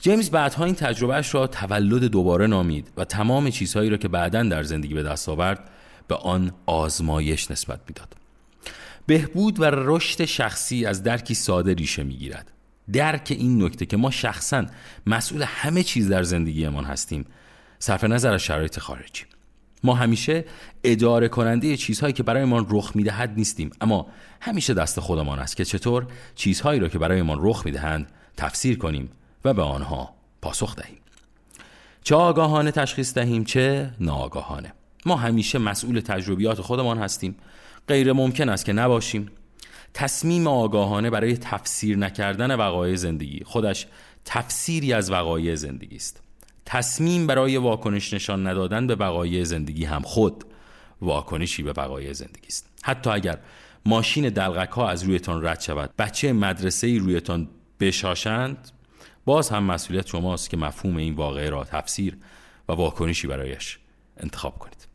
جیمز 0.00 0.30
بعدها 0.30 0.64
این 0.64 0.74
تجربهش 0.74 1.34
را 1.34 1.46
تولد 1.46 2.04
دوباره 2.04 2.46
نامید 2.46 2.88
و 2.96 3.04
تمام 3.04 3.50
چیزهایی 3.50 3.90
را 3.90 3.96
که 3.96 4.08
بعدا 4.08 4.42
در 4.42 4.62
زندگی 4.62 4.94
به 4.94 5.02
دست 5.02 5.28
آورد 5.28 5.70
به 6.08 6.14
آن 6.14 6.52
آزمایش 6.66 7.50
نسبت 7.50 7.80
می‌داد. 7.88 8.16
بهبود 9.06 9.60
و 9.60 9.64
رشد 9.64 10.24
شخصی 10.24 10.86
از 10.86 11.02
درکی 11.02 11.34
ساده 11.34 11.74
ریشه 11.74 12.02
می‌گیرد. 12.02 12.52
درک 12.92 13.26
این 13.30 13.62
نکته 13.62 13.86
که 13.86 13.96
ما 13.96 14.10
شخصا 14.10 14.66
مسئول 15.06 15.42
همه 15.42 15.82
چیز 15.82 16.08
در 16.08 16.22
زندگیمان 16.22 16.84
هستیم 16.84 17.24
صرف 17.78 18.04
نظر 18.04 18.34
از 18.34 18.42
شرایط 18.42 18.78
خارجی. 18.78 19.24
ما 19.84 19.94
همیشه 19.94 20.44
اداره 20.84 21.28
کننده 21.28 21.76
چیزهایی 21.76 22.12
که 22.12 22.22
برایمان 22.22 22.66
رخ 22.70 22.92
می‌دهد 22.94 23.32
نیستیم 23.36 23.70
اما 23.80 24.06
همیشه 24.40 24.74
دست 24.74 25.00
خودمان 25.00 25.38
است 25.38 25.56
که 25.56 25.64
چطور 25.64 26.06
چیزهایی 26.34 26.80
را 26.80 26.88
که 26.88 26.98
برایمان 26.98 27.38
رخ 27.40 27.62
می‌دهند 27.66 28.12
تفسیر 28.36 28.78
کنیم 28.78 29.08
و 29.46 29.54
به 29.54 29.62
آنها 29.62 30.14
پاسخ 30.42 30.76
دهیم. 30.76 30.98
چه 32.04 32.14
آگاهانه 32.14 32.70
تشخیص 32.70 33.14
دهیم 33.14 33.44
چه 33.44 33.90
ناآگاهانه. 34.00 34.72
ما 35.06 35.16
همیشه 35.16 35.58
مسئول 35.58 36.00
تجربیات 36.00 36.60
خودمان 36.60 36.98
هستیم. 36.98 37.36
غیر 37.88 38.12
ممکن 38.12 38.48
است 38.48 38.64
که 38.64 38.72
نباشیم. 38.72 39.30
تصمیم 39.94 40.46
آگاهانه 40.46 41.10
برای 41.10 41.36
تفسیر 41.36 41.98
نکردن 41.98 42.54
وقایع 42.54 42.96
زندگی 42.96 43.44
خودش 43.44 43.86
تفسیری 44.24 44.92
از 44.92 45.10
وقایع 45.10 45.54
زندگی 45.54 45.96
است. 45.96 46.20
تصمیم 46.66 47.26
برای 47.26 47.56
واکنش 47.56 48.14
نشان 48.14 48.46
ندادن 48.46 48.86
به 48.86 48.94
وقایع 48.94 49.44
زندگی 49.44 49.84
هم 49.84 50.02
خود 50.02 50.44
واکنشی 51.00 51.62
به 51.62 51.72
وقایع 51.76 52.12
زندگی 52.12 52.46
است. 52.46 52.68
حتی 52.84 53.10
اگر 53.10 53.38
ماشین 53.86 54.28
دلغک 54.28 54.70
ها 54.70 54.88
از 54.88 55.02
رویتان 55.02 55.46
رد 55.46 55.60
شود 55.60 55.90
بچه 55.98 56.32
مدرسه 56.32 56.86
ای 56.86 56.98
رویتان 56.98 57.48
بشاشند 57.80 58.70
باز 59.26 59.50
هم 59.50 59.64
مسئولیت 59.64 60.06
شماست 60.06 60.50
که 60.50 60.56
مفهوم 60.56 60.96
این 60.96 61.14
واقعه 61.14 61.50
را 61.50 61.64
تفسیر 61.64 62.16
و 62.68 62.72
واکنشی 62.72 63.26
برایش 63.26 63.78
انتخاب 64.16 64.58
کنید. 64.58 64.86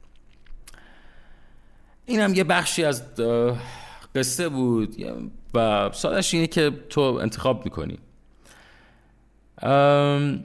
این 2.06 2.20
هم 2.20 2.34
یه 2.34 2.44
بخشی 2.44 2.84
از 2.84 3.04
قصه 4.16 4.50
بود 4.50 4.96
و 5.54 5.90
سادش 5.94 6.34
اینه 6.34 6.48
که 6.48 6.72
تو 6.90 7.02
انتخاب 7.02 7.66
می‌کنی. 7.66 7.98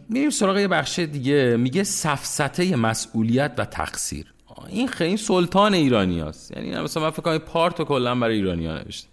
میریم 0.09 0.31
سراغ 0.31 0.59
یه 0.59 0.69
بخش 0.69 0.99
دیگه. 0.99 1.57
میگه 1.57 1.85
سفسته 1.85 2.77
مسئولیت 2.77 3.55
و 3.59 3.65
تقصیر. 3.65 4.35
این 4.69 4.89
خیلی 4.89 5.17
سلطان 5.17 5.75
ایرانی 5.75 6.21
هست 6.21 6.51
یعنی 6.51 6.81
مثلا 6.81 7.03
من 7.03 7.11
فکر 7.11 7.23
کنم 7.23 7.39
پارت 7.39 7.83
کلا 7.83 8.15
برای 8.15 8.35
ایرانی 8.35 8.67
ها 8.67 8.75
نوشته. 8.79 9.09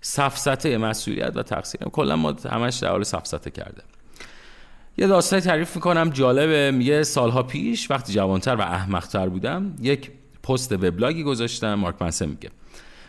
سفسته 0.00 0.78
مسئولیت 0.78 1.36
و 1.36 1.42
تقصیر. 1.42 1.80
کلا 1.80 2.16
ما 2.16 2.36
همش 2.50 2.76
در 2.76 2.88
حال 2.88 3.02
سفسته 3.02 3.50
کرده. 3.50 3.82
یه 4.98 5.06
داستانی 5.06 5.42
تعریف 5.42 5.76
می‌کنم 5.76 6.10
جالبه. 6.10 6.70
میگه 6.70 7.02
سالها 7.02 7.42
پیش 7.42 7.90
وقتی 7.90 8.12
جوانتر 8.12 8.54
و 8.54 8.60
احمقتر 8.60 9.28
بودم 9.28 9.76
یک 9.80 10.10
پست 10.42 10.72
وبلاگی 10.72 11.22
گذاشتم 11.22 11.74
مارک 11.74 12.02
منسن 12.02 12.26
میگه. 12.26 12.50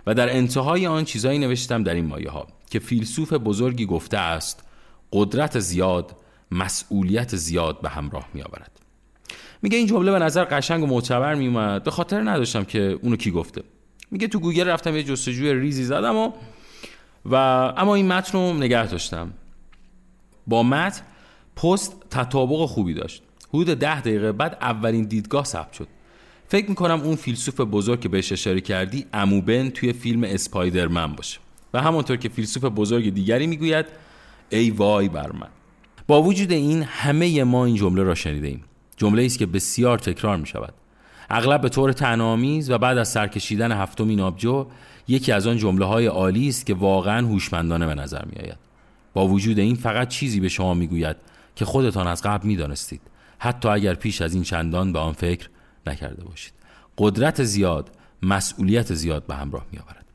و 0.08 0.14
در 0.14 0.36
انتهای 0.36 0.88
آن 0.88 1.06
چیزایی 1.06 1.40
نوشتم 1.40 1.84
در 1.84 1.94
این 1.94 2.06
مایه 2.06 2.30
ها 2.30 2.48
که 2.70 2.80
فیلسوف 2.80 3.34
بزرگی 3.34 3.86
گفته 3.86 4.18
است 4.18 4.64
قدرت 5.12 5.60
زیاد 5.60 6.16
مسئولیت 6.52 7.36
زیاد 7.36 7.82
به 7.82 7.90
همراه 7.90 8.28
می 8.34 8.42
آورد 8.42 8.72
میگه 9.62 9.78
این 9.78 9.88
جمله 9.88 10.12
به 10.12 10.20
نظر 10.20 10.44
قشنگ 10.44 10.84
و 10.84 10.88
معتبر 10.88 11.36
می 11.36 11.48
اومد 11.48 11.84
به 11.84 11.92
خاطر 11.92 12.30
نداشتم 12.30 12.64
که 12.64 13.00
اونو 13.02 13.16
کی 13.16 13.32
گفته. 13.32 13.64
میگه 14.12 14.28
تو 14.28 14.40
گوگل 14.40 14.68
رفتم 14.68 14.96
یه 14.96 15.04
جستجوی 15.04 15.54
ریزی 15.54 15.84
زدم 15.84 16.16
و 16.16 16.32
و 17.26 17.36
اما 17.78 17.96
این 17.96 18.08
متن 18.08 18.38
رو 18.38 18.54
نگه 18.54 18.88
داشتم. 18.88 19.34
با 20.48 20.64
متن 20.64 21.02
پست 21.56 21.96
تطابق 22.10 22.66
خوبی 22.66 22.94
داشت. 22.94 23.24
حدود 23.50 23.68
ده 23.68 24.02
دقیقه 24.02 24.32
بعد 24.32 24.58
اولین 24.62 25.06
دیدگاه 25.06 25.46
ثبت 25.46 25.74
شد. 25.74 25.88
فکر 26.48 26.70
می‌کنم 26.70 27.02
اون 27.02 27.16
فیلسوف 27.16 27.62
بزرگ 27.62 28.00
که 28.00 28.10
بهش 28.10 28.32
اشاره 28.32 28.62
کردی 28.62 29.06
اموبن 29.14 29.70
توی 29.70 29.94
فیلم 29.94 30.24
اسپایدرمن 30.24 31.14
باشه. 31.14 31.40
و 31.74 31.82
همانطور 31.82 32.18
که 32.18 32.30
فیلسوف 32.30 32.64
بزرگ 32.64 33.14
دیگری 33.14 33.48
می‌گوید 33.48 33.86
ای 34.50 34.70
وای 34.70 35.10
بر 35.10 35.32
من. 35.32 35.48
با 36.08 36.22
وجود 36.22 36.52
این 36.52 36.84
همه 36.84 37.44
ما 37.44 37.66
این 37.66 37.76
جمله 37.76 38.04
را 38.04 38.16
شنیده 38.16 38.48
ایم 38.48 38.64
جمله 38.98 39.26
است 39.26 39.40
که 39.40 39.46
بسیار 39.46 40.00
تکرار 40.00 40.38
می 40.38 40.46
شود 40.46 40.74
اغلب 41.30 41.62
به 41.62 41.70
طور 41.70 41.92
تنامیز 41.92 42.70
و 42.70 42.78
بعد 42.78 42.98
از 42.98 43.10
سرکشیدن 43.10 43.72
هفتم 43.72 44.08
این 44.08 44.20
آبجو 44.20 44.66
یکی 45.08 45.32
از 45.32 45.48
آن 45.48 45.58
جمله 45.58 45.86
های 45.86 46.06
عالی 46.06 46.48
است 46.50 46.66
که 46.66 46.74
واقعا 46.74 47.28
هوشمندانه 47.28 47.88
به 47.88 47.96
نظر 47.96 48.26
می 48.26 48.42
آید 48.42 48.58
با 49.14 49.28
وجود 49.28 49.60
این 49.60 49.76
فقط 49.76 50.08
چیزی 50.08 50.40
به 50.40 50.50
شما 50.50 50.74
می‌گوید 50.74 51.16
که 51.56 51.66
خودتان 51.66 52.08
از 52.08 52.22
قبل 52.22 52.48
می 52.48 52.56
دانستید 52.56 53.02
حتی 53.40 53.70
اگر 53.70 53.94
پیش 53.94 54.22
از 54.22 54.34
این 54.34 54.44
چندان 54.44 54.94
به 54.94 55.00
آن 55.00 55.14
فکر 55.14 55.50
نکرده 55.88 56.24
باشید. 56.24 56.54
قدرت 56.98 57.44
زیاد 57.44 57.90
مسئولیت 58.22 58.94
زیاد 58.94 59.26
به 59.26 59.36
همراه 59.36 59.66
می 59.72 59.80
آورد 59.80 60.06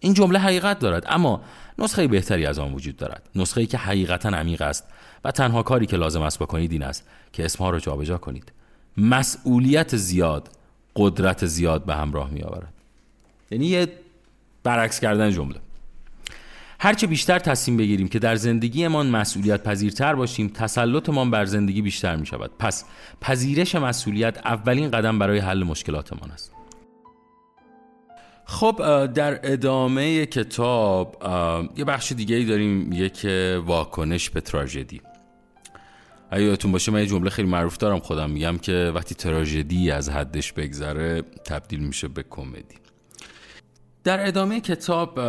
این 0.00 0.14
جمله 0.14 0.38
حقیقت 0.38 0.78
دارد 0.78 1.04
اما 1.08 1.42
نسخه 1.78 2.06
بهتری 2.06 2.46
از 2.46 2.58
آن 2.58 2.74
وجود 2.74 2.96
دارد. 2.96 3.28
نسخه 3.34 3.60
ای 3.60 3.66
که 3.66 3.78
حقیقتا 3.78 4.28
عمیق 4.28 4.62
است 4.62 4.84
و 5.24 5.30
تنها 5.30 5.62
کاری 5.62 5.86
که 5.86 5.96
لازم 5.96 6.22
است 6.22 6.38
بکنید 6.38 6.72
این 6.72 6.82
است 6.82 7.08
که 7.32 7.44
اسمها 7.44 7.70
را 7.70 7.80
جابجا 7.80 8.18
کنید. 8.18 8.52
مسئولیت 8.96 9.96
زیاد 9.96 10.48
قدرت 10.96 11.46
زیاد 11.46 11.84
به 11.84 11.94
همراه 11.94 12.30
می 12.30 12.42
آورد 12.42 12.72
یعنی 13.50 13.86
برعکس 14.62 15.00
کردن 15.00 15.30
جمله. 15.30 15.60
هرچه 16.82 17.06
بیشتر 17.06 17.38
تصمیم 17.38 17.76
بگیریم 17.76 18.08
که 18.08 18.18
در 18.18 18.36
زندگیمان 18.36 19.06
مسئولیت 19.06 19.62
پذیرتر 19.62 20.14
باشیم 20.14 20.48
تسلطمان 20.48 21.30
بر 21.30 21.44
زندگی 21.44 21.82
بیشتر 21.82 22.16
می 22.16 22.26
شود 22.26 22.50
پس 22.58 22.84
پذیرش 23.20 23.74
مسئولیت 23.74 24.38
اولین 24.46 24.90
قدم 24.90 25.18
برای 25.18 25.38
حل 25.38 25.62
مشکلاتمان 25.62 26.30
است. 26.30 26.52
خب 28.44 29.06
در 29.14 29.52
ادامه 29.52 30.26
کتاب 30.26 31.16
یه 31.76 31.84
بخش 31.84 32.12
دیگه 32.12 32.36
ای 32.36 32.44
داریم 32.44 33.08
که 33.08 33.62
واکنش 33.66 34.30
به 34.30 34.40
تراژدی. 34.40 35.00
اگه 36.30 36.56
باشه 36.56 36.92
من 36.92 37.00
یه 37.00 37.06
جمله 37.06 37.30
خیلی 37.30 37.48
معروف 37.48 37.76
دارم 37.76 37.98
خودم 37.98 38.30
میگم 38.30 38.58
که 38.58 38.92
وقتی 38.94 39.14
تراژدی 39.14 39.90
از 39.90 40.08
حدش 40.08 40.52
بگذره 40.52 41.22
تبدیل 41.22 41.80
میشه 41.80 42.08
به 42.08 42.24
کمدی. 42.30 42.81
در 44.04 44.26
ادامه 44.28 44.60
کتاب 44.60 45.20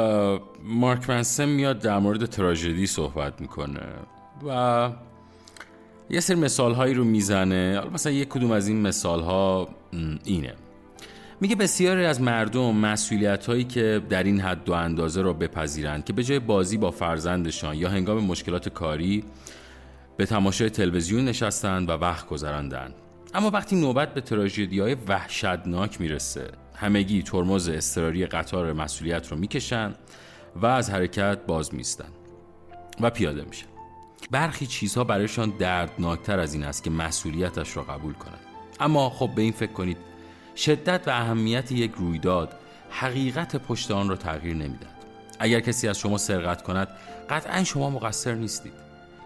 مارک 0.63 1.09
منسن 1.09 1.45
میاد 1.45 1.79
در 1.79 1.99
مورد 1.99 2.25
تراژدی 2.25 2.87
صحبت 2.87 3.41
می‌کنه 3.41 3.81
و 4.47 4.89
یه 6.09 6.19
سری 6.19 6.35
مثال 6.35 6.73
هایی 6.73 6.93
رو 6.93 7.03
می‌زنه. 7.03 7.81
مثلا 7.93 8.11
یک 8.11 8.27
کدوم 8.29 8.51
از 8.51 8.67
این 8.67 8.81
مثال 8.81 9.21
ها 9.21 9.69
اینه. 10.23 10.53
میگه 11.41 11.55
بسیاری 11.55 12.05
از 12.05 12.21
مردم 12.21 12.75
مسئولیت 12.75 13.45
هایی 13.45 13.63
که 13.63 14.01
در 14.09 14.23
این 14.23 14.39
حد 14.39 14.69
و 14.69 14.73
اندازه 14.73 15.21
را 15.21 15.33
بپذیرند 15.33 16.05
که 16.05 16.13
به 16.13 16.23
جای 16.23 16.39
بازی 16.39 16.77
با 16.77 16.91
فرزندشان 16.91 17.75
یا 17.75 17.89
هنگام 17.89 18.23
مشکلات 18.23 18.69
کاری 18.69 19.23
به 20.17 20.25
تماشای 20.25 20.69
تلویزیون 20.69 21.25
نشستند 21.25 21.89
و 21.89 21.91
وقت 21.91 22.27
گذراندند. 22.27 22.93
اما 23.33 23.49
وقتی 23.49 23.75
نوبت 23.75 24.13
به 24.13 24.21
تراژدی 24.21 24.79
های 24.79 24.95
وحشتناک 25.07 26.01
می‌رسه 26.01 26.62
همگی 26.75 27.23
ترمز 27.23 27.69
اضطراری 27.69 28.25
قطار 28.25 28.73
مسئولیت 28.73 29.31
رو 29.31 29.37
می‌کشن 29.37 29.95
و 30.55 30.65
از 30.65 30.89
حرکت 30.89 31.37
باز 31.47 31.73
میستن 31.73 32.09
و 33.01 33.09
پیاده 33.09 33.43
میشن. 33.43 33.65
برخی 34.31 34.67
چیزها 34.67 35.03
برایشان 35.03 35.53
دردناکتر 35.59 36.39
از 36.39 36.53
این 36.53 36.63
است 36.63 36.83
که 36.83 36.89
مسئولیتش 36.89 37.77
را 37.77 37.83
قبول 37.83 38.13
کنند. 38.13 38.39
اما 38.79 39.09
خب 39.09 39.29
به 39.35 39.41
این 39.41 39.51
فکر 39.51 39.71
کنید 39.71 39.97
شدت 40.55 41.07
و 41.07 41.11
اهمیت 41.11 41.71
یک 41.71 41.91
رویداد 41.97 42.55
حقیقت 42.89 43.55
پشت 43.55 43.91
آن 43.91 44.09
را 44.09 44.15
تغییر 44.15 44.55
نمی‌دهد. 44.55 45.05
اگر 45.39 45.59
کسی 45.59 45.87
از 45.87 45.99
شما 45.99 46.17
سرقت 46.17 46.61
کند 46.61 46.87
قطعا 47.29 47.63
شما 47.63 47.89
مقصر 47.89 48.33
نیستید. 48.33 48.73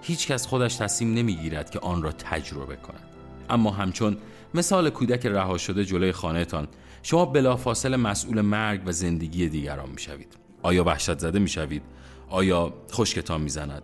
هیچ 0.01 0.27
کس 0.27 0.48
خودش 0.48 0.75
تصمیم 0.75 1.13
نمی‌گیرد 1.13 1.70
که 1.70 1.80
آن 1.80 2.04
را 2.04 2.12
تجربه 2.12 2.75
کند. 2.75 3.04
اما 3.50 3.72
همچون 3.72 4.18
مثال 4.54 4.89
کودک 4.89 5.25
رها 5.25 5.58
شده 5.58 5.86
جلوی 5.86 6.12
خانهتان. 6.12 6.68
شما 7.04 7.25
بلافاصله 7.25 7.98
مسئول 7.98 8.42
مرگ 8.42 8.82
و 8.86 8.92
زندگی 8.92 9.50
دیگران 9.50 9.89
می‌شوید. 9.89 10.38
آیا 10.63 10.84
وحشت 10.84 11.20
زده 11.20 11.39
می‌شوید؟ 11.39 11.82
آیا 12.30 12.74
خشکتان 12.92 13.42
می‌زند؟ 13.42 13.84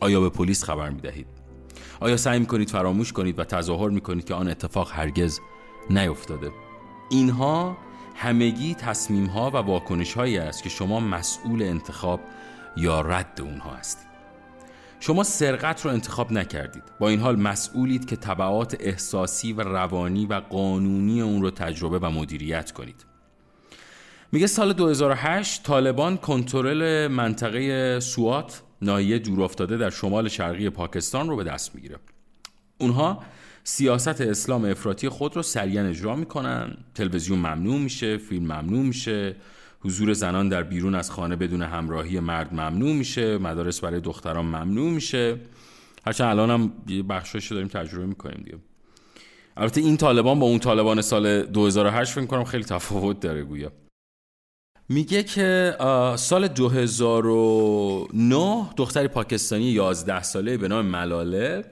آیا 0.00 0.20
به 0.20 0.28
پلیس 0.28 0.64
خبر 0.64 0.90
می‌دهید؟ 0.90 1.26
آیا 2.00 2.16
سعی 2.16 2.38
می‌کنید 2.38 2.70
فراموش 2.70 3.12
کنید 3.12 3.38
و 3.38 3.44
تظاهر 3.44 3.90
می‌کنید 3.90 4.24
که 4.24 4.34
آن 4.34 4.48
اتفاق 4.48 4.90
هرگز 4.92 5.40
نیفتاده؟ 5.90 6.50
اینها 7.10 7.76
همگی 8.14 8.74
تصمیم 8.74 9.26
ها 9.26 9.50
و 9.50 9.56
واکنش 9.56 10.14
هایی 10.14 10.38
است 10.38 10.62
که 10.62 10.68
شما 10.68 11.00
مسئول 11.00 11.62
انتخاب 11.62 12.20
یا 12.76 13.00
رد 13.00 13.40
اونها 13.40 13.70
هستید. 13.70 14.07
شما 15.00 15.22
سرقت 15.22 15.84
رو 15.84 15.90
انتخاب 15.90 16.32
نکردید. 16.32 16.82
با 17.00 17.08
این 17.08 17.20
حال 17.20 17.36
مسئولید 17.36 18.08
که 18.08 18.16
طبعات 18.16 18.76
احساسی 18.80 19.52
و 19.52 19.60
روانی 19.60 20.26
و 20.26 20.34
قانونی 20.34 21.20
اون 21.20 21.42
رو 21.42 21.50
تجربه 21.50 21.98
و 21.98 22.10
مدیریت 22.10 22.72
کنید. 22.72 23.04
میگه 24.32 24.46
سال 24.46 24.72
2008 24.72 25.62
طالبان 25.62 26.16
کنترل 26.16 27.06
منطقه 27.06 28.00
سوات 28.00 28.62
ناحیه 28.82 29.18
دورافتاده 29.18 29.76
در 29.76 29.90
شمال 29.90 30.28
شرقی 30.28 30.70
پاکستان 30.70 31.28
رو 31.28 31.36
به 31.36 31.44
دست 31.44 31.74
می‌گیره. 31.74 31.96
اونها 32.78 33.22
سیاست 33.64 34.20
اسلام 34.20 34.64
افراطی 34.64 35.08
خود 35.08 35.36
رو 35.36 35.42
سریعا 35.42 35.86
اجرا 35.86 36.16
می‌کنن. 36.16 36.76
تلویزیون 36.94 37.38
ممنوع 37.38 37.78
میشه 37.78 38.16
فیلم 38.16 38.44
ممنوع 38.44 38.82
میشه. 38.82 39.36
حضور 39.80 40.12
زنان 40.12 40.48
در 40.48 40.62
بیرون 40.62 40.94
از 40.94 41.10
خانه 41.10 41.36
بدون 41.36 41.62
همراهی 41.62 42.20
مرد 42.20 42.54
ممنوع 42.54 42.92
میشه 42.92 43.38
مدارس 43.38 43.80
برای 43.80 44.00
دختران 44.00 44.44
ممنوع 44.44 44.90
میشه. 44.90 45.36
هرچند 46.06 46.38
الان 46.38 46.50
هم 46.50 46.72
بخشش 47.02 47.52
داریم 47.52 47.68
تجربه 47.68 48.06
می‌کنیم 48.06 48.42
دیگه. 48.44 48.58
البته 49.56 49.80
این 49.80 49.96
طالبان 49.96 50.38
با 50.38 50.46
اون 50.46 50.58
طالبان 50.58 51.00
سال 51.00 51.42
2008 51.42 52.12
فکر 52.12 52.26
کنم 52.26 52.44
خیلی 52.44 52.64
تفاوت 52.64 53.20
داره 53.20 53.42
گویا. 53.42 53.72
میگه 54.88 55.22
که 55.22 55.76
سال 56.16 56.48
2009 56.48 58.70
دختری 58.76 59.08
پاکستانی 59.08 59.64
11 59.64 60.22
ساله 60.22 60.56
به 60.56 60.68
نام 60.68 60.86
ملاله 60.86 61.64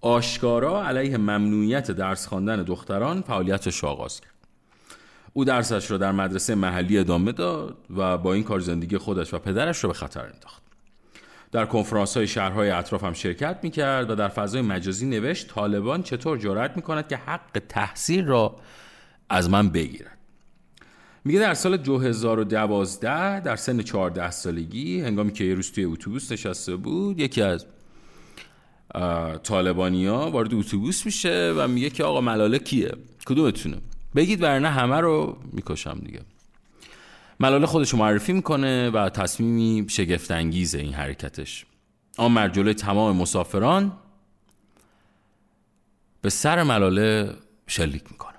آشکارا 0.00 0.86
علیه 0.86 1.16
ممنوعیت 1.16 1.90
درس 1.90 2.26
خواندن 2.26 2.62
دختران 2.62 3.22
فعالیتش 3.22 3.84
آغاز 3.84 4.20
کرد. 4.20 4.35
او 5.36 5.44
درسش 5.44 5.90
را 5.90 5.98
در 5.98 6.12
مدرسه 6.12 6.54
محلی 6.54 6.98
ادامه 6.98 7.32
داد 7.32 7.76
و 7.96 8.18
با 8.18 8.32
این 8.32 8.42
کار 8.42 8.60
زندگی 8.60 8.98
خودش 8.98 9.34
و 9.34 9.38
پدرش 9.38 9.84
را 9.84 9.88
به 9.88 9.94
خطر 9.94 10.20
انداخت. 10.20 10.62
در 11.52 11.66
کنفرانس 11.66 12.16
های 12.16 12.26
شهرهای 12.26 12.70
اطراف 12.70 13.04
هم 13.04 13.12
شرکت 13.12 13.58
می 13.62 13.70
کرد 13.70 14.10
و 14.10 14.14
در 14.14 14.28
فضای 14.28 14.62
مجازی 14.62 15.06
نوشت 15.06 15.48
طالبان 15.48 16.02
چطور 16.02 16.38
جرأت 16.38 16.76
می 16.76 16.82
کند 16.82 17.08
که 17.08 17.16
حق 17.16 17.62
تحصیل 17.68 18.24
را 18.24 18.56
از 19.28 19.50
من 19.50 19.68
بگیرد؟ 19.68 20.18
میگه 21.24 21.40
در 21.40 21.54
سال 21.54 21.76
2012 21.76 23.40
در 23.40 23.56
سن 23.56 23.82
14 23.82 24.30
سالگی 24.30 25.00
هنگامی 25.00 25.32
که 25.32 25.44
یه 25.44 25.54
روز 25.54 25.72
توی 25.72 25.84
اتوبوس 25.84 26.32
نشسته 26.32 26.76
بود 26.76 27.20
یکی 27.20 27.42
از 27.42 27.66
طالبانیا 29.42 30.30
وارد 30.30 30.54
اتوبوس 30.54 31.06
میشه 31.06 31.54
و 31.56 31.68
میگه 31.68 31.90
که 31.90 32.04
آقا 32.04 32.20
ملاله 32.20 32.58
کیه؟ 32.58 32.92
کدومتونه؟ 33.26 33.76
بگید 34.16 34.42
ورنه 34.42 34.70
همه 34.70 35.00
رو 35.00 35.38
می‌کشم 35.52 35.98
دیگه. 36.04 36.20
ملاله 37.40 37.66
خودش 37.66 37.90
رو 37.90 37.98
معرفی 37.98 38.32
می‌کنه 38.32 38.90
و 38.90 39.08
تصمیمی 39.08 39.86
شگفت 39.88 40.30
انگیزه 40.30 40.78
این 40.78 40.94
حرکتش. 40.94 41.66
آن 42.18 42.32
مرجله 42.32 42.74
تمام 42.74 43.16
مسافران 43.16 43.92
به 46.22 46.30
سر 46.30 46.62
ملاله 46.62 47.32
شلیک 47.66 48.02
می‌کنه. 48.10 48.36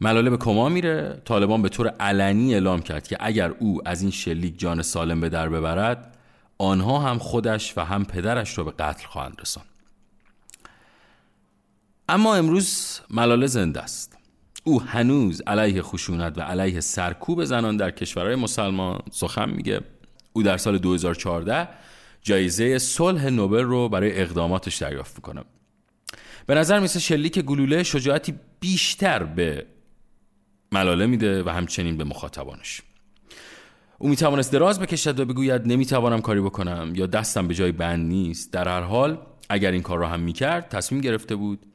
ملاله 0.00 0.30
به 0.30 0.36
کما 0.36 0.68
میره. 0.68 1.22
طالبان 1.24 1.62
به 1.62 1.68
طور 1.68 1.88
علنی 1.88 2.54
اعلام 2.54 2.82
کرد 2.82 3.08
که 3.08 3.16
اگر 3.20 3.50
او 3.50 3.88
از 3.88 4.02
این 4.02 4.10
شلیک 4.10 4.58
جان 4.58 4.82
سالم 4.82 5.20
به 5.20 5.28
در 5.28 5.48
ببرد 5.48 6.16
آنها 6.58 6.98
هم 6.98 7.18
خودش 7.18 7.78
و 7.78 7.80
هم 7.80 8.04
پدرش 8.04 8.58
را 8.58 8.64
به 8.64 8.70
قتل 8.70 9.06
خواهند 9.06 9.36
رساند. 9.40 9.73
اما 12.08 12.34
امروز 12.34 13.00
ملاله 13.10 13.46
زنده 13.46 13.80
است. 13.80 14.18
او 14.64 14.82
هنوز 14.82 15.42
علیه 15.46 15.82
خشونت 15.82 16.38
و 16.38 16.40
علیه 16.40 16.80
سرکوب 16.80 17.44
زنان 17.44 17.76
در 17.76 17.90
کشورهای 17.90 18.34
مسلمان 18.34 19.00
سخن 19.12 19.50
میگه. 19.50 19.80
او 20.32 20.42
در 20.42 20.56
سال 20.56 20.78
2014 20.78 21.68
جایزه 22.22 22.78
صلح 22.78 23.28
نوبل 23.28 23.62
رو 23.62 23.88
برای 23.88 24.20
اقداماتش 24.20 24.76
دریافت 24.76 25.16
می‌کنه. 25.16 25.44
به 26.46 26.54
نظر 26.54 26.80
میسه 26.80 27.00
شلیک 27.00 27.38
گلوله 27.38 27.82
شجاعتی 27.82 28.34
بیشتر 28.60 29.22
به 29.22 29.66
ملاله 30.72 31.06
میده 31.06 31.42
و 31.42 31.48
همچنین 31.48 31.96
به 31.96 32.04
مخاطبانش. 32.04 32.82
او 33.98 34.08
می‌توانست 34.08 34.52
دراز 34.52 34.80
بکشد 34.80 35.20
و 35.20 35.24
بگوید 35.24 35.66
نمی‌توانم 35.66 36.20
کاری 36.20 36.40
بکنم 36.40 36.92
یا 36.94 37.06
دستم 37.06 37.48
به 37.48 37.54
جای 37.54 37.72
بند 37.72 38.08
نیست. 38.08 38.52
در 38.52 38.68
هر 38.68 38.80
حال 38.80 39.18
اگر 39.48 39.72
این 39.72 39.82
کار 39.82 39.98
را 39.98 40.08
هم 40.08 40.20
می‌کرد 40.20 40.68
تصمیم 40.68 41.00
گرفته 41.00 41.36
بود 41.36 41.66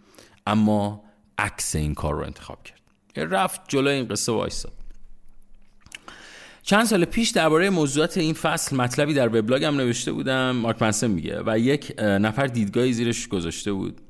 اما 0.50 1.04
عکس 1.38 1.76
این 1.76 1.94
کار 1.94 2.14
رو 2.14 2.24
انتخاب 2.26 2.64
کرد. 2.64 2.80
رفت 3.16 3.62
جلوی 3.68 3.94
این 3.94 4.08
قصه 4.08 4.32
وایساد 4.32 4.74
چند 6.62 6.86
سال 6.86 7.06
پیش 7.06 7.30
درباره 7.30 7.70
موضوعات 7.70 8.18
این 8.18 8.34
فصل 8.34 8.76
مطلبی 8.76 9.14
در 9.14 9.28
وبلاگم 9.28 9.76
نوشته 9.76 10.12
بودم. 10.12 10.52
مارک 10.52 10.82
منسن 10.82 11.08
میگه 11.08 11.42
و 11.46 11.60
یک 11.60 11.94
نفر 12.00 12.48
دیدگاهی 12.48 12.94
زیرش 12.94 13.28
گذاشته 13.28 13.72
بود. 13.72 14.02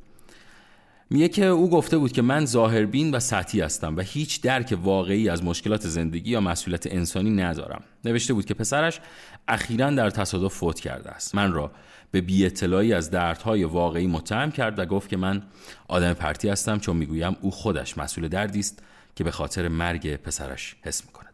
میگه 1.10 1.28
که 1.28 1.46
او 1.46 1.70
گفته 1.70 1.98
بود 1.98 2.12
که 2.12 2.22
من 2.22 2.46
ظاهربین 2.46 3.12
و 3.12 3.20
سطحی 3.20 3.62
هستم 3.62 3.96
و 3.96 4.02
هیچ 4.02 4.42
درک 4.42 4.78
واقعی 4.84 5.30
از 5.30 5.44
مشکلات 5.44 5.88
زندگی 5.88 6.32
یا 6.32 6.42
مسئولیت 6.42 6.94
انسانی 6.94 7.30
ندارم. 7.30 7.84
نوشته 8.06 8.34
بود 8.34 8.46
که 8.46 8.54
پسرش 8.54 9.00
اخیرا 9.48 9.90
در 9.90 10.10
تصادف 10.10 10.54
فوت 10.54 10.80
کرده 10.80 11.10
است. 11.10 11.36
من 11.36 11.52
را 11.52 11.72
به 12.12 12.22
بی 12.22 12.46
اطلاعی 12.46 12.94
از 12.94 13.12
دردهای 13.12 13.64
واقعی 13.64 14.08
متهم 14.08 14.52
کرد 14.52 14.80
و 14.80 14.86
گفت 14.86 15.10
که 15.10 15.18
من 15.18 15.44
آدم 15.88 16.14
پرتی 16.14 16.50
هستم 16.50 16.80
چون 16.80 16.98
می‌گویم 16.98 17.36
او 17.42 17.52
خودش 17.52 17.98
مسئول 17.98 18.28
دردی 18.28 18.60
است 18.60 18.84
که 19.16 19.24
به 19.24 19.32
خاطر 19.32 19.68
مرگ 19.68 20.16
پسرش 20.16 20.76
حس 20.82 21.06
می‌کند. 21.06 21.34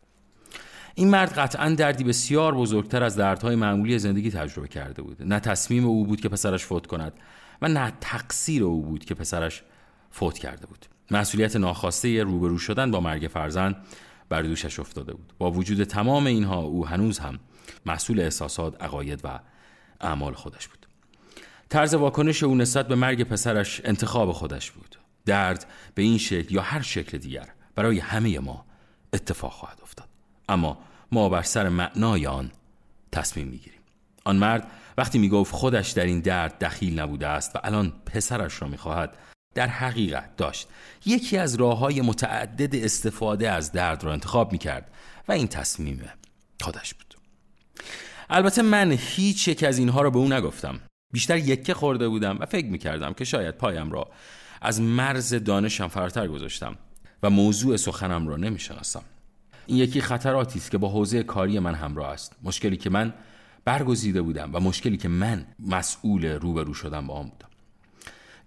این 0.95 1.09
مرد 1.09 1.33
قطعا 1.33 1.69
دردی 1.69 2.03
بسیار 2.03 2.55
بزرگتر 2.55 3.03
از 3.03 3.15
دردهای 3.15 3.55
معمولی 3.55 3.99
زندگی 3.99 4.31
تجربه 4.31 4.67
کرده 4.67 5.01
بود. 5.01 5.23
نه 5.23 5.39
تصمیم 5.39 5.85
او 5.85 6.05
بود 6.05 6.21
که 6.21 6.29
پسرش 6.29 6.65
فوت 6.65 6.87
کند 6.87 7.13
و 7.61 7.67
نه 7.67 7.93
تقصیر 8.01 8.63
او 8.63 8.81
بود 8.81 9.05
که 9.05 9.15
پسرش 9.15 9.63
فوت 10.11 10.37
کرده 10.37 10.67
بود. 10.67 10.85
مسئولیت 11.11 11.55
ناخواسته 11.55 12.23
روبرو 12.23 12.57
شدن 12.57 12.91
با 12.91 12.99
مرگ 12.99 13.27
فرزند 13.27 13.75
بر 14.29 14.41
دوشش 14.41 14.79
افتاده 14.79 15.13
بود. 15.13 15.33
با 15.37 15.51
وجود 15.51 15.83
تمام 15.83 16.25
اینها 16.25 16.61
او 16.61 16.87
هنوز 16.87 17.19
هم 17.19 17.39
مسئول 17.85 18.19
احساسات 18.19 18.83
عقاید 18.83 19.21
و 19.23 19.39
اعمال 20.01 20.33
خودش 20.33 20.67
بود. 20.67 20.85
طرز 21.69 21.93
واکنش 21.93 22.43
او 22.43 22.55
نسبت 22.55 22.87
به 22.87 22.95
مرگ 22.95 23.23
پسرش 23.23 23.81
انتخاب 23.83 24.31
خودش 24.31 24.71
بود. 24.71 24.95
درد 25.25 25.65
به 25.95 26.01
این 26.01 26.17
شکل 26.17 26.55
یا 26.55 26.61
هر 26.61 26.81
شکل 26.81 27.17
دیگر 27.17 27.49
برای 27.75 27.99
همه 27.99 28.39
ما 28.39 28.65
اتفاق 29.13 29.51
خواهد 29.51 29.79
افتاد. 29.83 30.07
اما 30.49 30.77
ما 31.11 31.29
بر 31.29 31.41
سر 31.41 31.69
معنای 31.69 32.27
آن 32.27 32.51
تصمیم 33.11 33.47
می‌گیریم. 33.47 33.74
آن 34.25 34.35
مرد 34.35 34.67
وقتی 34.97 35.17
می‌گفت 35.17 35.53
خودش 35.53 35.91
در 35.91 36.05
این 36.05 36.19
درد 36.19 36.63
دخیل 36.63 36.99
نبوده 36.99 37.27
است 37.27 37.55
و 37.55 37.59
الان 37.63 37.93
پسرش 38.05 38.61
را 38.61 38.67
می‌خواهد 38.67 39.17
در 39.55 39.67
حقیقت 39.67 40.35
داشت. 40.35 40.67
یکی 41.05 41.37
از 41.37 41.55
راه 41.55 41.77
های 41.77 42.01
متعدد 42.01 42.75
استفاده 42.75 43.51
از 43.51 43.71
درد 43.71 44.03
را 44.03 44.13
انتخاب 44.13 44.51
می‌کرد 44.51 44.91
و 45.27 45.31
این 45.31 45.47
تصمیم 45.47 46.01
خودش 46.61 46.93
بود. 46.93 47.15
البته 48.29 48.61
من 48.61 48.91
هیچ 48.91 49.47
یک 49.47 49.63
از 49.63 49.77
اینها 49.77 50.01
را 50.01 50.09
به 50.09 50.19
او 50.19 50.27
نگفتم. 50.27 50.79
بیشتر 51.13 51.37
یکه 51.37 51.73
خورده 51.73 52.07
بودم 52.07 52.37
و 52.39 52.45
فکر 52.45 52.67
می‌کردم 52.67 53.13
که 53.13 53.25
شاید 53.25 53.55
پایم 53.55 53.91
را 53.91 54.07
از 54.61 54.81
مرز 54.81 55.33
دانشم 55.33 55.87
فراتر 55.87 56.27
گذاشتم 56.27 56.75
و 57.23 57.29
موضوع 57.29 57.77
سخنم 57.77 58.27
را 58.27 58.37
نمی‌شناسم. 58.37 59.03
این 59.65 59.77
یکی 59.77 60.01
خطراتی 60.01 60.59
است 60.59 60.71
که 60.71 60.77
با 60.77 60.89
حوزه 60.89 61.23
کاری 61.23 61.59
من 61.59 61.75
همراه 61.75 62.09
است. 62.09 62.35
مشکلی 62.43 62.77
که 62.77 62.89
من 62.89 63.13
برگزیده 63.65 64.21
بودم 64.21 64.49
و 64.53 64.59
مشکلی 64.59 64.97
که 64.97 65.07
من 65.07 65.45
مسئول 65.59 66.25
روبرو 66.25 66.73
شدم 66.73 67.07
با 67.07 67.13
آن 67.13 67.29
بودم. 67.29 67.49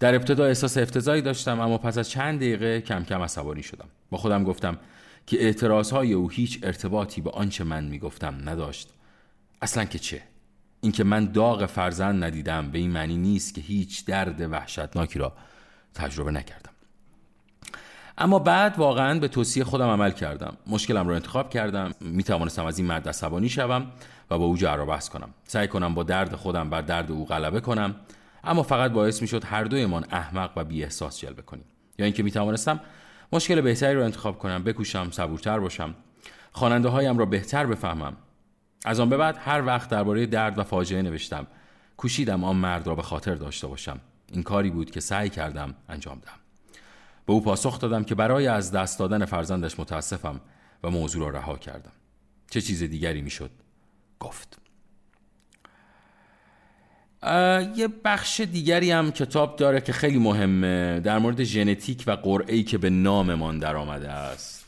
در 0.00 0.14
ابتدا 0.14 0.44
احساس 0.44 0.78
افتضاحی 0.78 1.22
داشتم 1.22 1.60
اما 1.60 1.78
پس 1.78 1.98
از 1.98 2.10
چند 2.10 2.38
دقیقه 2.38 2.80
کم 2.80 3.04
کم 3.04 3.22
عصبانی 3.22 3.62
شدم. 3.62 3.88
با 4.10 4.18
خودم 4.18 4.44
گفتم 4.44 4.78
که 5.26 5.42
اعتراضهای 5.42 6.12
او 6.12 6.30
هیچ 6.30 6.60
ارتباطی 6.62 7.20
به 7.20 7.30
آنچه 7.30 7.64
من 7.64 7.84
می‌گفتم 7.84 8.48
نداشت. 8.48 8.88
اصلا 9.62 9.84
که 9.84 9.98
چه؟ 9.98 10.22
اینکه 10.80 11.04
من 11.04 11.24
داغ 11.24 11.66
فرزند 11.66 12.24
ندیدم 12.24 12.70
به 12.70 12.78
این 12.78 12.90
معنی 12.90 13.16
نیست 13.16 13.54
که 13.54 13.60
هیچ 13.60 14.04
درد 14.04 14.40
وحشتناکی 14.40 15.18
را 15.18 15.32
تجربه 15.94 16.30
نکردم. 16.30 16.72
اما 18.20 18.38
بعد 18.38 18.78
واقعا 18.78 19.18
به 19.18 19.28
توصیه 19.28 19.64
خودم 19.64 19.88
عمل 19.88 20.10
کردم. 20.10 20.56
مشکلم 20.66 21.08
رو 21.08 21.14
انتخاب 21.14 21.50
کردم. 21.50 21.90
می 22.00 22.22
توانستم 22.22 22.64
از 22.64 22.78
این 22.78 22.86
مرد 22.86 23.08
عصبانی 23.08 23.48
شوم 23.48 23.86
و 24.30 24.38
با 24.38 24.44
او 24.44 24.56
جر 24.56 24.84
بحث 24.84 25.08
کنم. 25.08 25.28
سعی 25.44 25.68
کنم 25.68 25.94
با 25.94 26.02
درد 26.02 26.34
خودم 26.34 26.70
بر 26.70 26.80
درد 26.80 27.12
او 27.12 27.26
غلبه 27.26 27.60
کنم. 27.60 27.94
اما 28.44 28.62
فقط 28.62 28.92
باعث 28.92 29.22
می 29.22 29.28
شد 29.28 29.44
هر 29.44 29.64
دویمان 29.64 30.04
احمق 30.10 30.50
و 30.56 30.64
بی 30.64 30.84
احساس 30.84 31.20
جلوه 31.20 31.42
کنیم. 31.42 31.64
یا 31.98 32.04
اینکه 32.04 32.22
می 32.22 32.30
توانستم 32.30 32.80
مشکل 33.32 33.60
بهتری 33.60 33.94
رو 33.94 34.04
انتخاب 34.04 34.38
کنم 34.38 34.62
بکوشم 34.62 35.10
صبورتر 35.10 35.58
باشم. 35.60 35.94
خواننده 36.52 36.88
هایم 36.88 37.18
را 37.18 37.26
بهتر 37.26 37.66
بفهمم. 37.66 38.16
از 38.84 39.00
آن 39.00 39.08
به 39.08 39.16
بعد 39.16 39.36
هر 39.40 39.66
وقت 39.66 39.90
درباره 39.90 40.26
درد 40.26 40.58
و 40.58 40.62
فاجعه 40.62 41.02
نوشتم 41.02 41.46
کوشیدم 41.96 42.44
آن 42.44 42.56
مرد 42.56 42.86
را 42.86 42.94
به 42.94 43.02
خاطر 43.02 43.34
داشته 43.34 43.66
باشم. 43.66 44.00
این 44.32 44.42
کاری 44.42 44.70
بود 44.70 44.90
که 44.90 45.00
سعی 45.00 45.30
کردم 45.30 45.74
انجام 45.88 46.18
دهم. 46.24 46.47
به 47.28 47.34
او 47.34 47.40
پاسخ 47.40 47.78
دادم 47.78 48.04
که 48.04 48.14
برای 48.14 48.46
از 48.46 48.72
دست 48.72 48.98
دادن 48.98 49.24
فرزندش 49.24 49.80
متاسفم 49.80 50.40
و 50.82 50.90
موضوع 50.90 51.22
را 51.22 51.38
رها 51.38 51.56
کردم. 51.56 51.92
چه 52.50 52.60
چیز 52.60 52.82
دیگری 52.82 53.22
می‌شد؟ 53.22 53.50
گفت. 54.20 54.58
یه 57.76 57.88
بخش 58.04 58.40
دیگری 58.40 58.90
هم 58.90 59.12
کتاب 59.12 59.56
داره 59.56 59.80
که 59.80 59.92
خیلی 59.92 60.18
مهمه 60.18 61.00
در 61.00 61.18
مورد 61.18 61.44
ژنتیک 61.44 62.04
و 62.06 62.10
قرعه‌ای 62.10 62.62
که 62.62 62.78
به 62.78 62.90
ناممان 62.90 63.58
در 63.58 63.76
آمده 63.76 64.10
است 64.10 64.64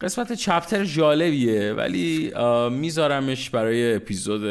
قسمت 0.00 0.32
چپتر 0.32 0.84
جالبیه 0.84 1.72
ولی 1.72 2.32
میذارمش 2.70 3.50
برای 3.50 3.94
اپیزود 3.94 4.44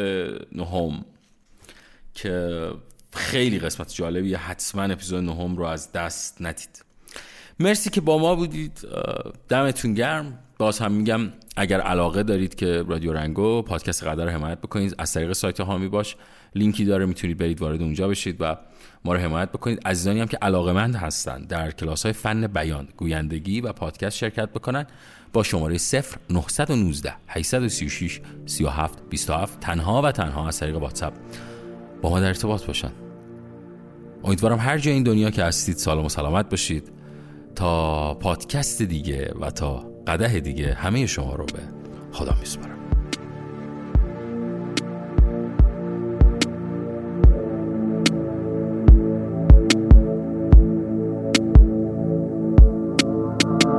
نهم 0.52 1.04
که 2.14 2.70
خیلی 3.14 3.58
قسمت 3.58 3.94
جالبیه 3.94 4.38
حتما 4.38 4.82
اپیزود 4.82 5.24
نهم 5.24 5.56
رو 5.56 5.64
از 5.64 5.92
دست 5.92 6.36
ندید. 6.40 6.84
مرسی 7.60 7.90
که 7.90 8.00
با 8.00 8.18
ما 8.18 8.34
بودید. 8.34 8.80
دمتون 9.48 9.94
گرم. 9.94 10.38
باز 10.58 10.78
هم 10.78 10.92
میگم 10.92 11.32
اگر 11.56 11.80
علاقه 11.80 12.22
دارید 12.22 12.54
که 12.54 12.84
رادیو 12.88 13.12
رنگو 13.12 13.62
پادکست 13.62 14.04
قدر 14.04 14.28
حمایت 14.28 14.58
بکنید 14.58 14.94
از 14.98 15.12
طریق 15.12 15.32
سایت 15.32 15.60
هامی 15.60 15.88
باش. 15.88 16.16
لینکی 16.54 16.84
داره 16.84 17.06
می‌تونید 17.06 17.38
برید 17.38 17.62
وارد 17.62 17.82
اونجا 17.82 18.08
بشید 18.08 18.36
و 18.40 18.56
ما 19.04 19.14
رو 19.14 19.20
حمایت 19.20 19.48
بکنید. 19.48 19.88
عزیزانی 19.88 20.20
هم 20.20 20.26
که 20.26 20.38
علاقمند 20.42 20.94
هستند 20.94 21.48
در 21.48 21.70
کلاس 21.70 22.02
های 22.02 22.12
فن 22.12 22.46
بیان 22.46 22.88
گویندگی 22.96 23.60
و 23.60 23.72
پادکست 23.72 24.16
شرکت 24.16 24.48
بکنن 24.48 24.86
با 25.32 25.42
شماره 25.42 25.78
0 25.78 26.18
919 26.30 27.14
836 27.28 28.20
37 28.46 28.98
27 29.10 29.60
تنها 29.60 30.02
و 30.02 30.12
تنها 30.12 30.48
از 30.48 30.58
طریق 30.58 30.76
واتساپ. 30.76 31.14
با 32.02 32.10
ما 32.10 32.20
در 32.20 32.26
ارتباط 32.26 32.66
باشن. 32.66 32.92
امیدوارم 34.24 34.58
هر 34.58 34.78
جای 34.78 34.94
این 34.94 35.02
دنیا 35.02 35.30
که 35.30 35.44
هستید 35.44 35.76
سالم 35.76 36.04
و 36.04 36.08
سلامت 36.08 36.50
باشید. 36.50 36.92
تا 37.54 38.14
پادکست 38.14 38.82
دیگه 38.82 39.32
و 39.40 39.50
تا 39.50 39.92
قده 40.06 40.40
دیگه 40.40 40.74
همه 40.74 41.06
شما 41.06 41.34
رو 41.34 41.44
به 41.44 41.60
خدا 42.12 42.36
میسپارم. 42.40 42.81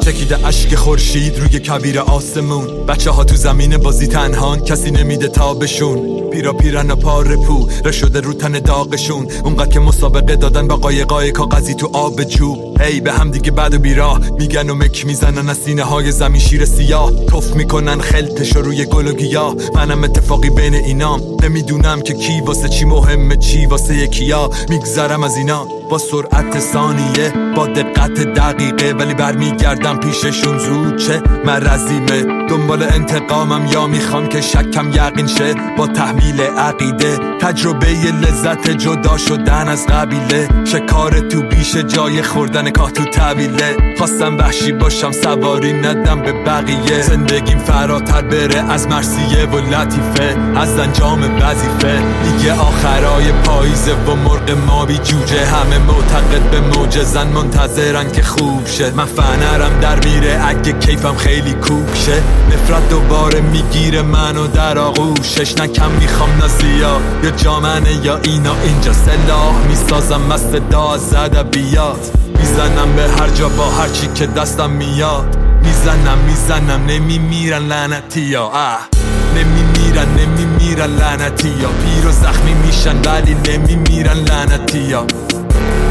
چکیده 0.06 0.48
اشک 0.48 0.76
خورشید 0.76 1.40
روی 1.40 1.60
کبیر 1.60 2.00
آسمون. 2.00 2.86
بچه 2.86 3.12
ها 3.12 3.24
تو 3.24 3.36
زمین 3.36 3.78
بازی 3.78 4.08
تنهان 4.08 4.60
کسی 4.60 4.92
نمیده 4.92 5.28
تابشون. 5.28 6.30
پیرا 6.30 6.54
پیرن 6.54 6.92
و 6.92 6.96
پار 6.96 7.36
پو 7.36 7.68
شده 7.92 8.20
رو 8.20 8.34
تن 8.34 8.52
داغشون. 8.52 9.28
اونقدر 9.44 9.70
که 9.70 9.80
مسابقه 9.80 10.36
دادن 10.36 10.68
با 10.68 10.76
قایقای 10.76 11.32
کاغذی 11.32 11.74
تو 11.74 11.90
آب 11.94 12.24
جو 12.24 12.73
هی 12.80 13.02
به 13.02 13.14
هم 13.14 13.32
دیگه 13.32 13.52
بد 13.52 13.74
و 13.74 13.80
بیراه 13.80 14.20
میگن 14.40 14.70
و 14.70 14.76
مک 14.76 15.06
می‌زنن 15.06 15.50
از 15.50 15.58
سینه 15.58 15.84
های 15.84 16.12
زمین 16.12 16.40
شیر 16.40 16.66
سیاه. 16.66 17.12
کف 17.26 17.56
می‌کنن 17.56 18.02
خلتش 18.02 18.56
روی 18.56 18.86
گل 18.86 19.08
و 19.08 19.14
گیاه. 19.14 19.56
منم 19.76 20.04
اتفاقی 20.04 20.50
بین 20.50 20.76
اینام 20.76 21.22
نمی‌دونم 21.44 22.02
که 22.02 22.14
کی 22.14 22.42
واسه 22.42 22.70
چی 22.70 22.86
مهمه 22.86 23.38
چی 23.38 23.66
واسه 23.66 23.98
یکیا 23.98 24.50
میگذرم 24.70 25.24
از 25.24 25.38
اینا. 25.38 25.68
با 25.90 25.98
سرعت 25.98 26.60
ثانیه 26.60 27.34
با 27.56 27.68
دقت 27.68 28.14
دقیقه. 28.14 28.94
ولی 28.94 29.14
برمیگردم 29.14 29.98
پیششون 29.98 30.60
زود 30.60 30.98
چه 30.98 31.22
مرزیمه 31.46 32.43
دنبال 32.50 32.84
انتقامم 32.84 33.66
یا 33.66 33.88
می‌خوام 33.88 34.28
که 34.28 34.42
شکم 34.42 34.90
یقین 34.90 35.28
شه؟ 35.28 35.54
با 35.78 35.88
تحمیل 35.88 36.42
عقیده 36.42 37.18
تجربه 37.42 37.88
لذت 38.22 38.70
جدا 38.70 39.18
شدن 39.18 39.68
از 39.68 39.88
قبیله. 39.88 40.48
شکار 40.66 41.20
تو 41.20 41.42
بیش 41.42 41.76
جای 41.76 42.22
خوردن 42.22 42.70
کاه 42.70 42.92
تو 42.92 43.04
طویله. 43.04 43.96
خواستم 43.98 44.38
وحشی 44.38 44.72
باشم 44.72 45.12
سواری 45.12 45.74
ندم 45.74 46.22
به 46.22 46.32
بقیه. 46.32 47.02
زندگیم 47.02 47.58
فراتر 47.58 48.22
بره 48.22 48.72
از 48.72 48.88
مرسیه 48.88 49.46
و 49.46 49.58
لطیفه. 49.58 50.38
از 50.56 50.80
انجام 50.80 51.20
وظیفه. 51.42 52.02
دیگه 52.24 52.54
آخرای 52.54 53.32
پاییزه 53.32 53.94
و 53.94 54.16
مرغ 54.16 54.52
مابی 54.68 54.98
جوجه. 54.98 55.46
همه 55.46 55.78
معتقد 55.78 56.52
به 56.52 56.60
موجزن 56.60 57.28
منتظرن 57.28 58.12
که 58.12 58.24
خوب 58.24 58.68
شه. 58.68 58.92
من 58.92 59.06
فنرم 59.06 59.80
در 59.82 59.96
میره 60.06 60.42
اگه 60.48 60.72
کیفم 60.74 61.16
خیلی 61.16 61.54
کوک 61.54 61.96
شه. 61.96 62.24
نفرت 62.52 62.90
دوباره 62.90 63.42
می‌گیره 63.42 64.02
منو 64.02 64.48
در 64.48 64.78
آغوشش 64.78 65.58
نکم 65.58 65.92
می‌خوام 65.92 66.30
نزیا 66.44 67.02
یا 67.24 67.32
جامنه 67.32 68.06
یا 68.06 68.18
اینا. 68.18 68.56
اینجا 68.64 68.94
سلاح 68.94 69.68
می‌سازم 69.68 70.22
مست 70.22 70.56
دا 70.56 70.98
زده 70.98 71.44
بیاد. 71.44 72.00
می‌زنم 72.40 72.96
به 72.96 73.02
هر 73.02 73.30
جا 73.30 73.50
با 73.50 73.70
هر 73.70 73.90
چی 73.90 74.08
که 74.16 74.28
دستم 74.28 74.70
میاد. 74.70 75.38
می‌زنم 75.64 76.18
می‌زنم 76.28 76.86
نمیمیرن 76.88 77.68
لعنتی 77.68 78.22
یا 78.22 78.46
اه. 78.48 78.88
نمیمیرن 79.36 80.08
نمیمیرن 80.18 80.96
لعنتی 80.96 81.48
یا 81.48 81.70
پیر 81.70 82.08
و 82.08 82.12
زخمی 82.12 82.54
میشن 82.54 82.96
ولی 83.06 83.36
نمیمیرن 83.48 84.18
لعنتی 84.18 84.80
یا 84.80 85.06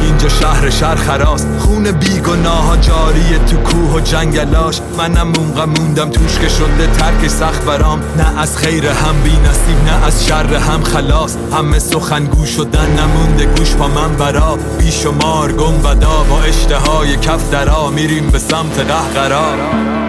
اینجا 0.02 0.28
شهر 0.28 0.70
شهر 0.70 0.94
خراست. 0.94 1.48
خون 1.58 1.92
بیگناه 1.92 2.80
جاریه 2.80 3.38
تو 3.38 3.56
کوه 3.56 3.94
و 3.94 4.00
جنگلاش. 4.00 4.80
منم 4.98 5.28
مونقا 5.28 5.66
موندم 5.66 6.10
توش 6.10 6.38
که 6.38 6.48
شده 6.48 6.86
ترک 6.86 7.28
سخت 7.28 7.64
برام. 7.64 8.00
نه 8.16 8.40
از 8.40 8.56
خیر 8.56 8.86
هم 8.86 9.22
بی 9.24 9.30
نصیب 9.30 9.84
نه 9.84 10.06
از 10.06 10.26
شر 10.26 10.54
هم 10.54 10.82
خلاص. 10.82 11.36
همه 11.52 11.78
سخن 11.78 12.28
شدن 12.56 12.90
نمونده 12.90 13.44
گوش 13.44 13.74
پا 13.74 13.88
من 13.88 14.16
برا. 14.16 14.58
بیشمار 14.78 15.52
گم 15.52 15.84
ودا 15.84 16.24
با 16.30 16.42
اشتهای 16.42 17.16
کف 17.16 17.50
درا. 17.50 17.90
میریم 17.90 18.30
به 18.30 18.38
سمت 18.38 18.78
قهقرا. 18.78 20.01